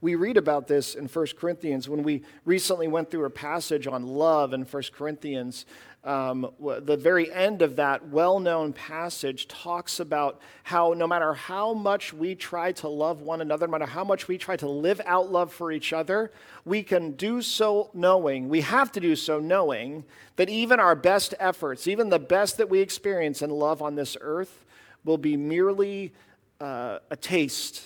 [0.00, 4.06] We read about this in 1 Corinthians when we recently went through a passage on
[4.06, 5.66] love in 1 Corinthians.
[6.04, 11.74] Um, the very end of that well known passage talks about how no matter how
[11.74, 15.00] much we try to love one another, no matter how much we try to live
[15.04, 16.30] out love for each other,
[16.64, 20.04] we can do so knowing, we have to do so knowing
[20.36, 24.16] that even our best efforts, even the best that we experience in love on this
[24.20, 24.64] earth,
[25.04, 26.12] will be merely
[26.60, 27.82] uh, a taste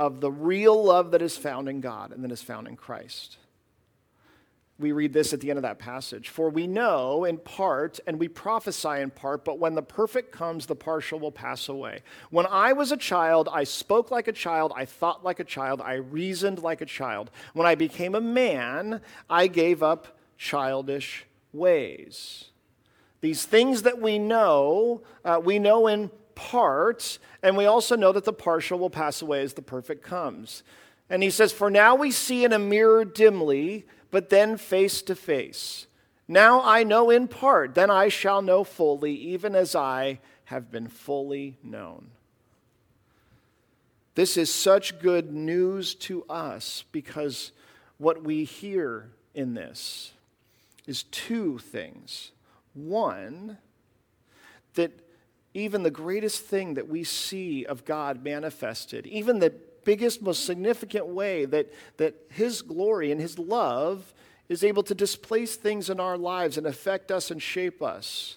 [0.00, 3.38] of the real love that is found in God and that is found in Christ.
[4.78, 6.28] We read this at the end of that passage.
[6.28, 10.66] For we know in part and we prophesy in part, but when the perfect comes,
[10.66, 12.02] the partial will pass away.
[12.30, 15.80] When I was a child, I spoke like a child, I thought like a child,
[15.80, 17.32] I reasoned like a child.
[17.54, 22.44] When I became a man, I gave up childish ways.
[23.20, 28.24] These things that we know, uh, we know in part, and we also know that
[28.24, 30.62] the partial will pass away as the perfect comes.
[31.10, 35.16] And he says, For now we see in a mirror dimly, but then face to
[35.16, 35.88] face.
[36.28, 40.86] Now I know in part, then I shall know fully, even as I have been
[40.86, 42.10] fully known.
[44.14, 47.50] This is such good news to us because
[47.96, 50.12] what we hear in this
[50.86, 52.30] is two things.
[52.74, 53.58] One,
[54.74, 54.92] that
[55.54, 61.06] even the greatest thing that we see of God manifested, even the biggest, most significant
[61.06, 64.12] way that, that His glory and His love
[64.48, 68.36] is able to displace things in our lives and affect us and shape us,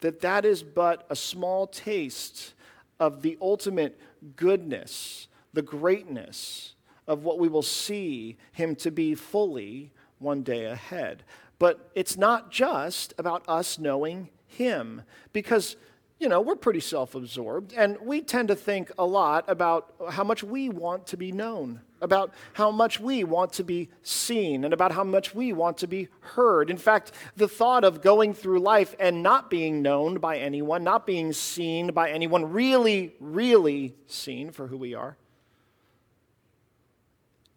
[0.00, 2.54] that that is but a small taste
[3.00, 4.00] of the ultimate
[4.36, 6.74] goodness, the greatness
[7.06, 11.24] of what we will see Him to be fully one day ahead.
[11.58, 15.76] But it's not just about us knowing Him, because
[16.22, 20.22] you know, we're pretty self absorbed, and we tend to think a lot about how
[20.22, 24.72] much we want to be known, about how much we want to be seen, and
[24.72, 26.70] about how much we want to be heard.
[26.70, 31.08] In fact, the thought of going through life and not being known by anyone, not
[31.08, 35.16] being seen by anyone, really, really seen for who we are,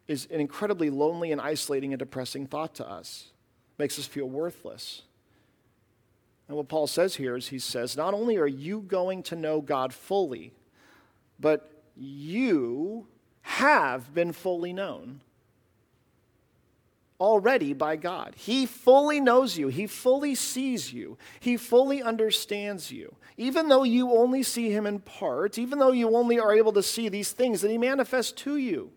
[0.07, 3.29] is an incredibly lonely and isolating and depressing thought to us.
[3.77, 5.03] Makes us feel worthless.
[6.47, 9.61] And what Paul says here is he says, not only are you going to know
[9.61, 10.53] God fully,
[11.39, 13.07] but you
[13.41, 15.21] have been fully known
[17.19, 18.33] already by God.
[18.35, 23.15] He fully knows you, He fully sees you, He fully understands you.
[23.37, 26.83] Even though you only see Him in part, even though you only are able to
[26.83, 28.91] see these things that He manifests to you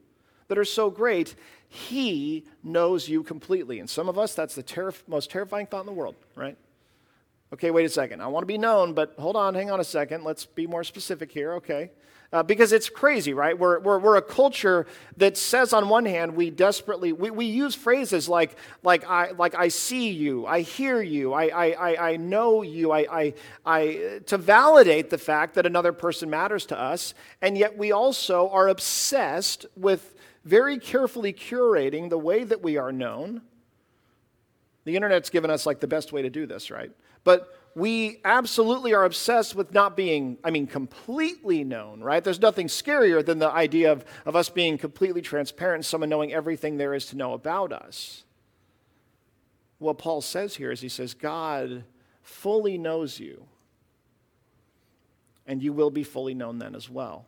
[0.48, 1.34] that are so great,
[1.68, 3.78] He knows you completely.
[3.78, 6.56] And some of us, that's the most terrifying thought in the world, right?
[7.52, 8.20] Okay, wait a second.
[8.20, 10.22] I want to be known, but hold on, hang on a second.
[10.22, 11.90] Let's be more specific here, okay?
[12.30, 13.58] Uh, because it's crazy, right?
[13.58, 14.86] We're, we're, we're a culture
[15.16, 19.54] that says, on one hand, we desperately, we, we use phrases like, like, I, like,
[19.54, 23.34] I see you, I hear you, I, I, I, I know you, I, I,
[23.64, 27.14] I, to validate the fact that another person matters to us.
[27.40, 32.92] And yet we also are obsessed with very carefully curating the way that we are
[32.92, 33.40] known.
[34.84, 36.92] The internet's given us like the best way to do this, right?
[37.28, 42.24] But we absolutely are obsessed with not being, I mean, completely known, right?
[42.24, 46.78] There's nothing scarier than the idea of, of us being completely transparent, someone knowing everything
[46.78, 48.24] there is to know about us.
[49.78, 51.84] What Paul says here is he says, God
[52.22, 53.44] fully knows you,
[55.46, 57.26] and you will be fully known then as well.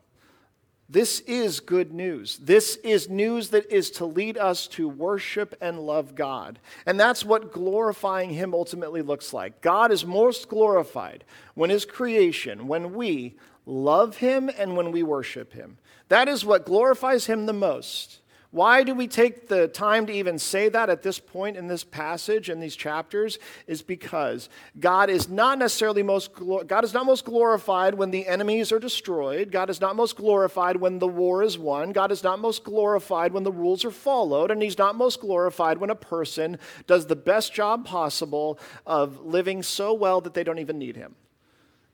[0.93, 2.36] This is good news.
[2.38, 6.59] This is news that is to lead us to worship and love God.
[6.84, 9.61] And that's what glorifying Him ultimately looks like.
[9.61, 11.22] God is most glorified
[11.55, 13.36] when His creation, when we
[13.66, 15.78] love Him and when we worship Him.
[16.09, 18.20] That is what glorifies Him the most.
[18.53, 21.84] Why do we take the time to even say that at this point in this
[21.84, 23.38] passage in these chapters?
[23.68, 24.48] Is because
[24.80, 29.53] God is not necessarily most God is not most glorified when the enemies are destroyed.
[29.53, 31.92] God is not most glorified when the war is won.
[31.92, 35.78] God is not most glorified when the rules are followed, and He's not most glorified
[35.78, 40.59] when a person does the best job possible of living so well that they don't
[40.59, 41.14] even need Him.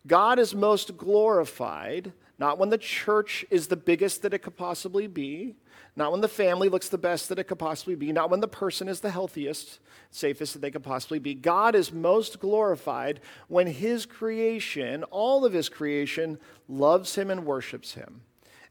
[0.07, 5.07] God is most glorified not when the church is the biggest that it could possibly
[5.07, 5.57] be
[5.97, 8.49] not when the family looks the best that it could possibly be, not when the
[8.49, 9.81] person is the healthiest,
[10.11, 11.33] safest that they could possibly be.
[11.33, 16.39] God is most glorified when His creation, all of His creation,
[16.69, 18.21] loves Him and worships Him.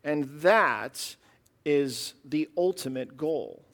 [0.04, 1.16] And that
[1.66, 3.66] is the ultimate goal.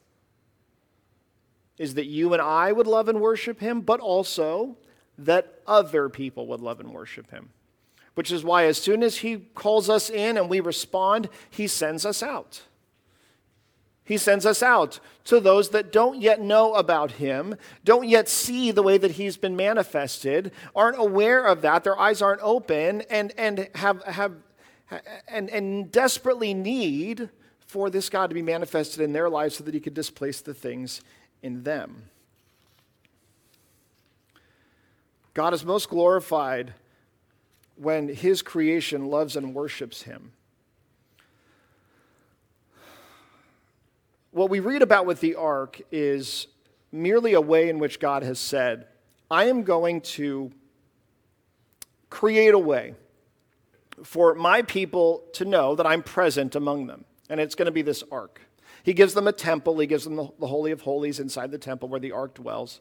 [1.76, 4.78] Is that you and I would love and worship Him, but also
[5.18, 7.50] that other people would love and worship Him.
[8.14, 12.06] Which is why, as soon as He calls us in and we respond, He sends
[12.06, 12.62] us out.
[14.12, 18.70] He sends us out to those that don't yet know about him, don't yet see
[18.70, 23.32] the way that he's been manifested, aren't aware of that, their eyes aren't open, and,
[23.38, 24.34] and have, have
[25.26, 27.30] and, and desperately need
[27.64, 30.52] for this God to be manifested in their lives so that he could displace the
[30.52, 31.00] things
[31.42, 32.02] in them.
[35.32, 36.74] God is most glorified
[37.76, 40.32] when his creation loves and worships him.
[44.32, 46.46] What we read about with the ark is
[46.90, 48.86] merely a way in which God has said,
[49.30, 50.50] I am going to
[52.08, 52.94] create a way
[54.02, 57.04] for my people to know that I'm present among them.
[57.28, 58.40] And it's going to be this ark.
[58.82, 61.90] He gives them a temple, he gives them the, Holy of Holies inside the temple
[61.90, 62.80] where the ark dwells.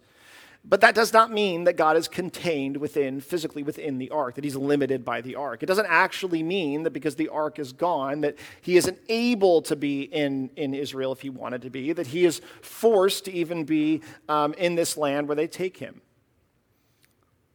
[0.64, 4.44] But that does not mean that God is contained within, physically within the ark, that
[4.44, 5.64] he's limited by the ark.
[5.64, 9.76] It doesn't actually mean that because the ark is gone, that he isn't able to
[9.76, 13.64] be in, in Israel if he wanted to be, that he is forced to even
[13.64, 16.02] be um, in this land where they take him.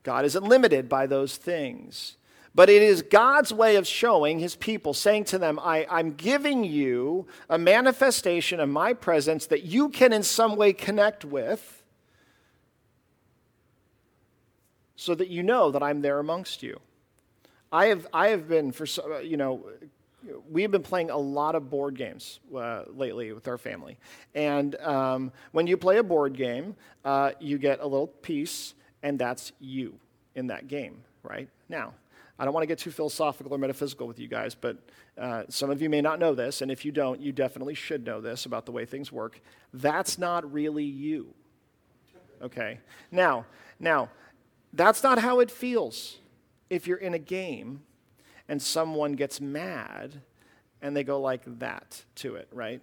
[0.03, 2.17] God isn't limited by those things.
[2.57, 6.65] But it is God's way of showing his people, saying to them, I, I'm giving
[6.65, 11.85] you a manifestation of my presence that you can in some way connect with
[14.97, 16.81] so that you know that I'm there amongst you.
[17.71, 19.65] I have, I have been, for uh, you know,
[20.51, 23.99] we've been playing a lot of board games uh, lately with our family.
[24.35, 29.19] And um, when you play a board game, uh, you get a little piece, and
[29.19, 29.99] that's you
[30.35, 31.49] in that game, right?
[31.69, 31.95] Now,
[32.39, 34.77] I don't want to get too philosophical or metaphysical with you guys, but
[35.17, 38.05] uh, some of you may not know this, and if you don't, you definitely should
[38.05, 39.41] know this about the way things work.
[39.73, 41.33] That's not really you.
[42.43, 42.81] Okay?
[43.11, 43.47] Now,
[43.81, 44.11] now,
[44.77, 46.19] that's not how it feels
[46.71, 47.83] if you're in a game
[48.49, 50.21] and someone gets mad
[50.83, 52.81] and they go like that to it, right?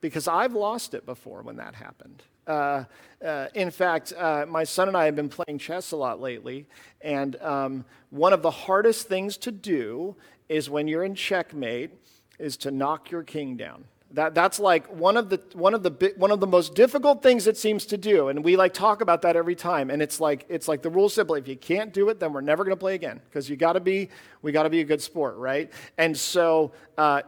[0.00, 2.22] Because I've lost it before when that happened.
[2.46, 2.84] Uh,
[3.24, 6.66] uh, in fact, uh, my son and I have been playing chess a lot lately,
[7.00, 10.16] and um, one of the hardest things to do
[10.48, 11.92] is when you're in checkmate
[12.40, 13.84] is to knock your king down.
[14.12, 17.46] That, that's like one of, the, one, of the, one of the most difficult things
[17.46, 18.28] it seems to do.
[18.28, 19.88] And we like talk about that every time.
[19.88, 21.34] And it's like, it's like the rule simple.
[21.34, 23.20] If you can't do it, then we're never going to play again.
[23.24, 24.10] Because you got to be,
[24.42, 25.72] we got to be a good sport, right?
[25.96, 27.22] And so uh,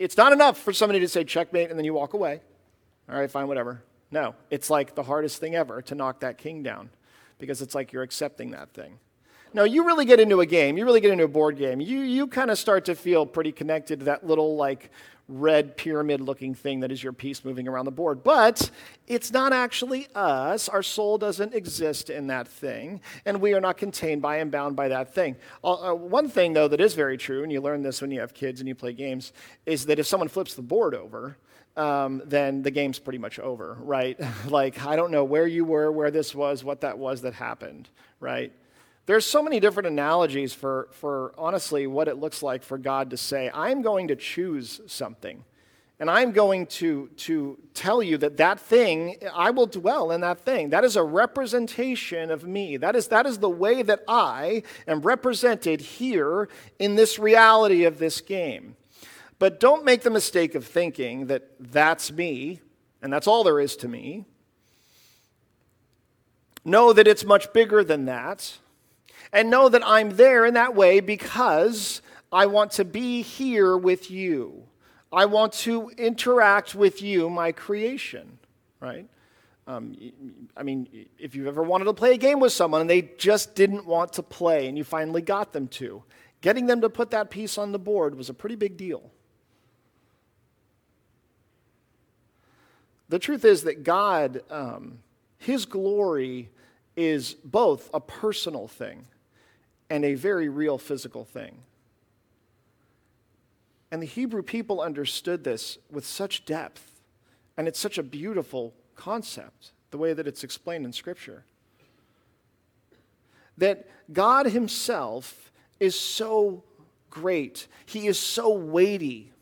[0.00, 2.40] it's not enough for somebody to say checkmate and then you walk away.
[3.08, 3.84] All right, fine, whatever.
[4.10, 6.90] No, it's like the hardest thing ever to knock that king down.
[7.38, 8.98] Because it's like you're accepting that thing.
[9.56, 12.00] No, you really get into a game, you really get into a board game, you,
[12.00, 14.90] you kind of start to feel pretty connected to that little, like,
[15.28, 18.22] red pyramid looking thing that is your piece moving around the board.
[18.22, 18.70] But
[19.06, 20.68] it's not actually us.
[20.68, 24.76] Our soul doesn't exist in that thing, and we are not contained by and bound
[24.76, 25.36] by that thing.
[25.64, 28.20] Uh, uh, one thing, though, that is very true, and you learn this when you
[28.20, 29.32] have kids and you play games,
[29.64, 31.38] is that if someone flips the board over,
[31.78, 34.20] um, then the game's pretty much over, right?
[34.48, 37.88] like, I don't know where you were, where this was, what that was that happened,
[38.20, 38.52] right?
[39.06, 43.16] There's so many different analogies for, for honestly what it looks like for God to
[43.16, 45.44] say, I'm going to choose something.
[45.98, 50.40] And I'm going to, to tell you that that thing, I will dwell in that
[50.40, 50.70] thing.
[50.70, 52.76] That is a representation of me.
[52.76, 56.48] That is, that is the way that I am represented here
[56.78, 58.76] in this reality of this game.
[59.38, 62.60] But don't make the mistake of thinking that that's me
[63.00, 64.24] and that's all there is to me.
[66.64, 68.58] Know that it's much bigger than that
[69.32, 72.02] and know that I'm there in that way because
[72.32, 74.64] I want to be here with you.
[75.12, 78.38] I want to interact with you, my creation,
[78.80, 79.08] right?
[79.66, 79.96] Um,
[80.56, 83.54] I mean, if you've ever wanted to play a game with someone and they just
[83.54, 86.02] didn't want to play and you finally got them to,
[86.40, 89.10] getting them to put that piece on the board was a pretty big deal.
[93.08, 94.98] The truth is that God, um,
[95.38, 96.50] His glory
[96.96, 99.06] is both a personal thing
[99.88, 101.58] and a very real physical thing.
[103.90, 107.00] And the Hebrew people understood this with such depth,
[107.56, 111.44] and it's such a beautiful concept, the way that it's explained in Scripture.
[113.56, 116.64] That God Himself is so
[117.10, 119.32] great, He is so weighty,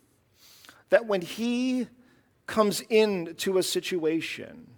[0.90, 1.88] that when He
[2.46, 4.68] comes into a situation,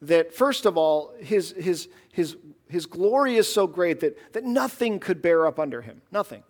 [0.00, 2.36] that first of all, His, his, his
[2.68, 6.00] his glory is so great that, that nothing could bear up under him.
[6.10, 6.42] Nothing.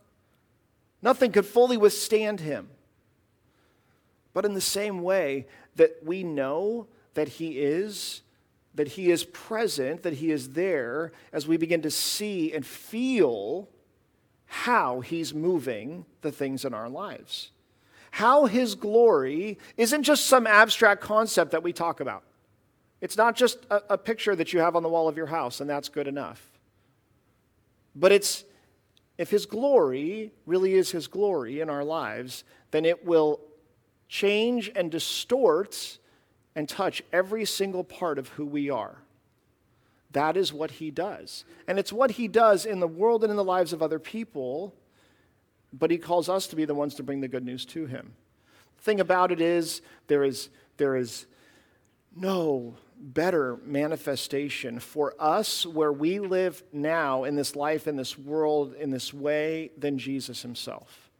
[1.02, 2.68] Nothing could fully withstand him.
[4.32, 5.46] But in the same way
[5.76, 8.22] that we know that he is,
[8.74, 13.68] that he is present, that he is there, as we begin to see and feel
[14.46, 17.50] how he's moving the things in our lives.
[18.12, 22.22] How his glory isn't just some abstract concept that we talk about.
[23.04, 25.60] It's not just a, a picture that you have on the wall of your house,
[25.60, 26.42] and that's good enough.
[27.94, 28.44] But it's
[29.18, 33.40] if His glory really is His glory in our lives, then it will
[34.08, 35.98] change and distort
[36.56, 38.96] and touch every single part of who we are.
[40.12, 41.44] That is what He does.
[41.68, 44.74] And it's what He does in the world and in the lives of other people,
[45.74, 48.14] but He calls us to be the ones to bring the good news to Him.
[48.78, 50.48] The thing about it is, there is,
[50.78, 51.26] there is
[52.16, 58.74] no better manifestation for us where we live now in this life, in this world,
[58.74, 61.10] in this way than Jesus himself.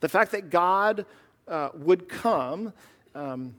[0.00, 1.04] The fact that God
[1.46, 2.72] uh, would come
[3.14, 3.54] um,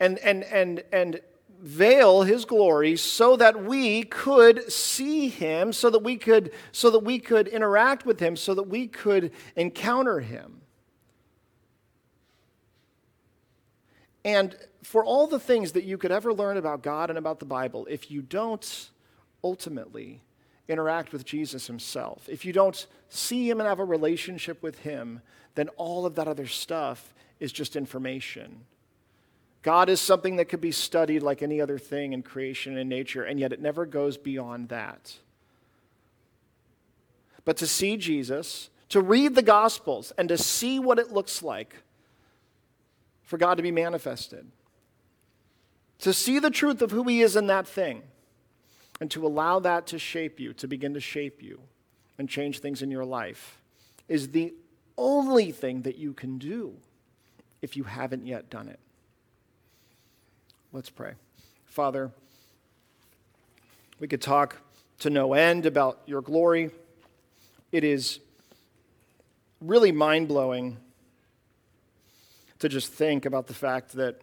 [0.00, 1.20] and, and, and, and
[1.60, 7.00] veil his glory so that we could see him, so that we could, so that
[7.00, 10.62] we could interact with him, so that we could encounter him.
[14.24, 17.46] And for all the things that you could ever learn about God and about the
[17.46, 18.90] Bible, if you don't
[19.42, 20.22] ultimately
[20.68, 25.20] interact with Jesus himself, if you don't see him and have a relationship with him,
[25.54, 28.60] then all of that other stuff is just information.
[29.62, 33.24] God is something that could be studied like any other thing in creation and nature,
[33.24, 35.16] and yet it never goes beyond that.
[37.44, 41.76] But to see Jesus, to read the Gospels, and to see what it looks like
[43.22, 44.46] for God to be manifested,
[46.00, 48.02] to see the truth of who He is in that thing,
[49.00, 51.60] and to allow that to shape you, to begin to shape you
[52.18, 53.60] and change things in your life,
[54.08, 54.52] is the
[54.96, 56.74] only thing that you can do
[57.62, 58.80] if you haven't yet done it.
[60.72, 61.12] Let's pray.
[61.66, 62.10] Father,
[64.00, 64.56] we could talk
[65.00, 66.70] to no end about your glory.
[67.70, 68.20] It is
[69.60, 70.76] really mind blowing
[72.58, 74.20] to just think about the fact that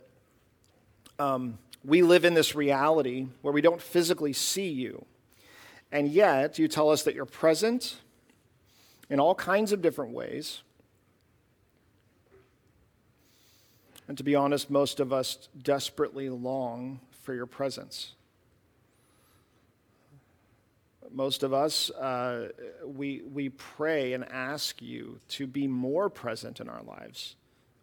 [1.19, 5.05] um, we live in this reality where we don't physically see you.
[5.91, 7.97] And yet, you tell us that you're present
[9.09, 10.61] in all kinds of different ways.
[14.07, 18.13] And to be honest, most of us desperately long for your presence.
[21.11, 22.49] Most of us, uh,
[22.83, 27.36] we, we pray and ask you to be more present in our lives.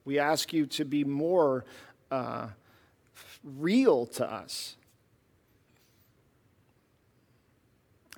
[0.04, 1.64] We ask you to be more
[2.10, 2.48] uh,
[3.42, 4.76] real to us.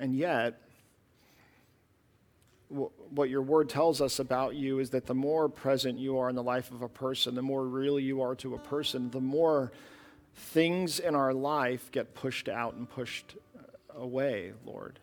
[0.00, 0.60] And yet,
[2.68, 6.34] what your word tells us about you is that the more present you are in
[6.34, 9.70] the life of a person, the more real you are to a person, the more
[10.34, 14.98] things in our life get pushed out and pushed uh, away, Lord.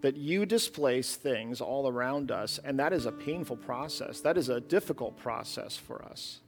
[0.00, 4.20] That you displace things all around us, and that is a painful process.
[4.20, 6.40] That is a difficult process for us.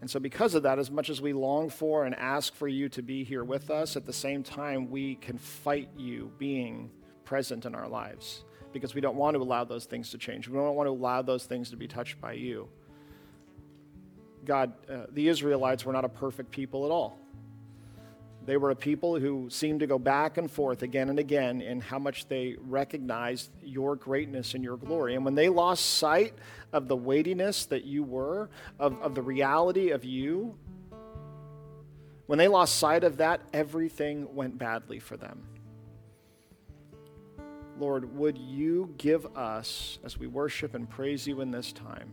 [0.00, 2.88] And so, because of that, as much as we long for and ask for you
[2.90, 6.90] to be here with us, at the same time, we can fight you being
[7.24, 10.48] present in our lives because we don't want to allow those things to change.
[10.48, 12.68] We don't want to allow those things to be touched by you.
[14.44, 17.18] God, uh, the Israelites were not a perfect people at all.
[18.46, 21.80] They were a people who seemed to go back and forth again and again in
[21.80, 25.16] how much they recognized your greatness and your glory.
[25.16, 26.32] And when they lost sight
[26.72, 30.54] of the weightiness that you were, of, of the reality of you,
[32.26, 35.42] when they lost sight of that, everything went badly for them.
[37.80, 42.12] Lord, would you give us, as we worship and praise you in this time,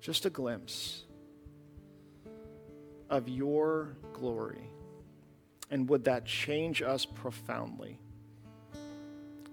[0.00, 1.04] just a glimpse
[3.10, 4.70] of your glory?
[5.70, 7.98] And would that change us profoundly?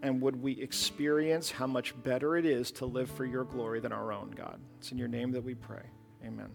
[0.02, 3.92] And would we experience how much better it is to live for your glory than
[3.92, 4.60] our own, God?
[4.78, 5.84] It's in your name that we pray.
[6.26, 6.50] Amen.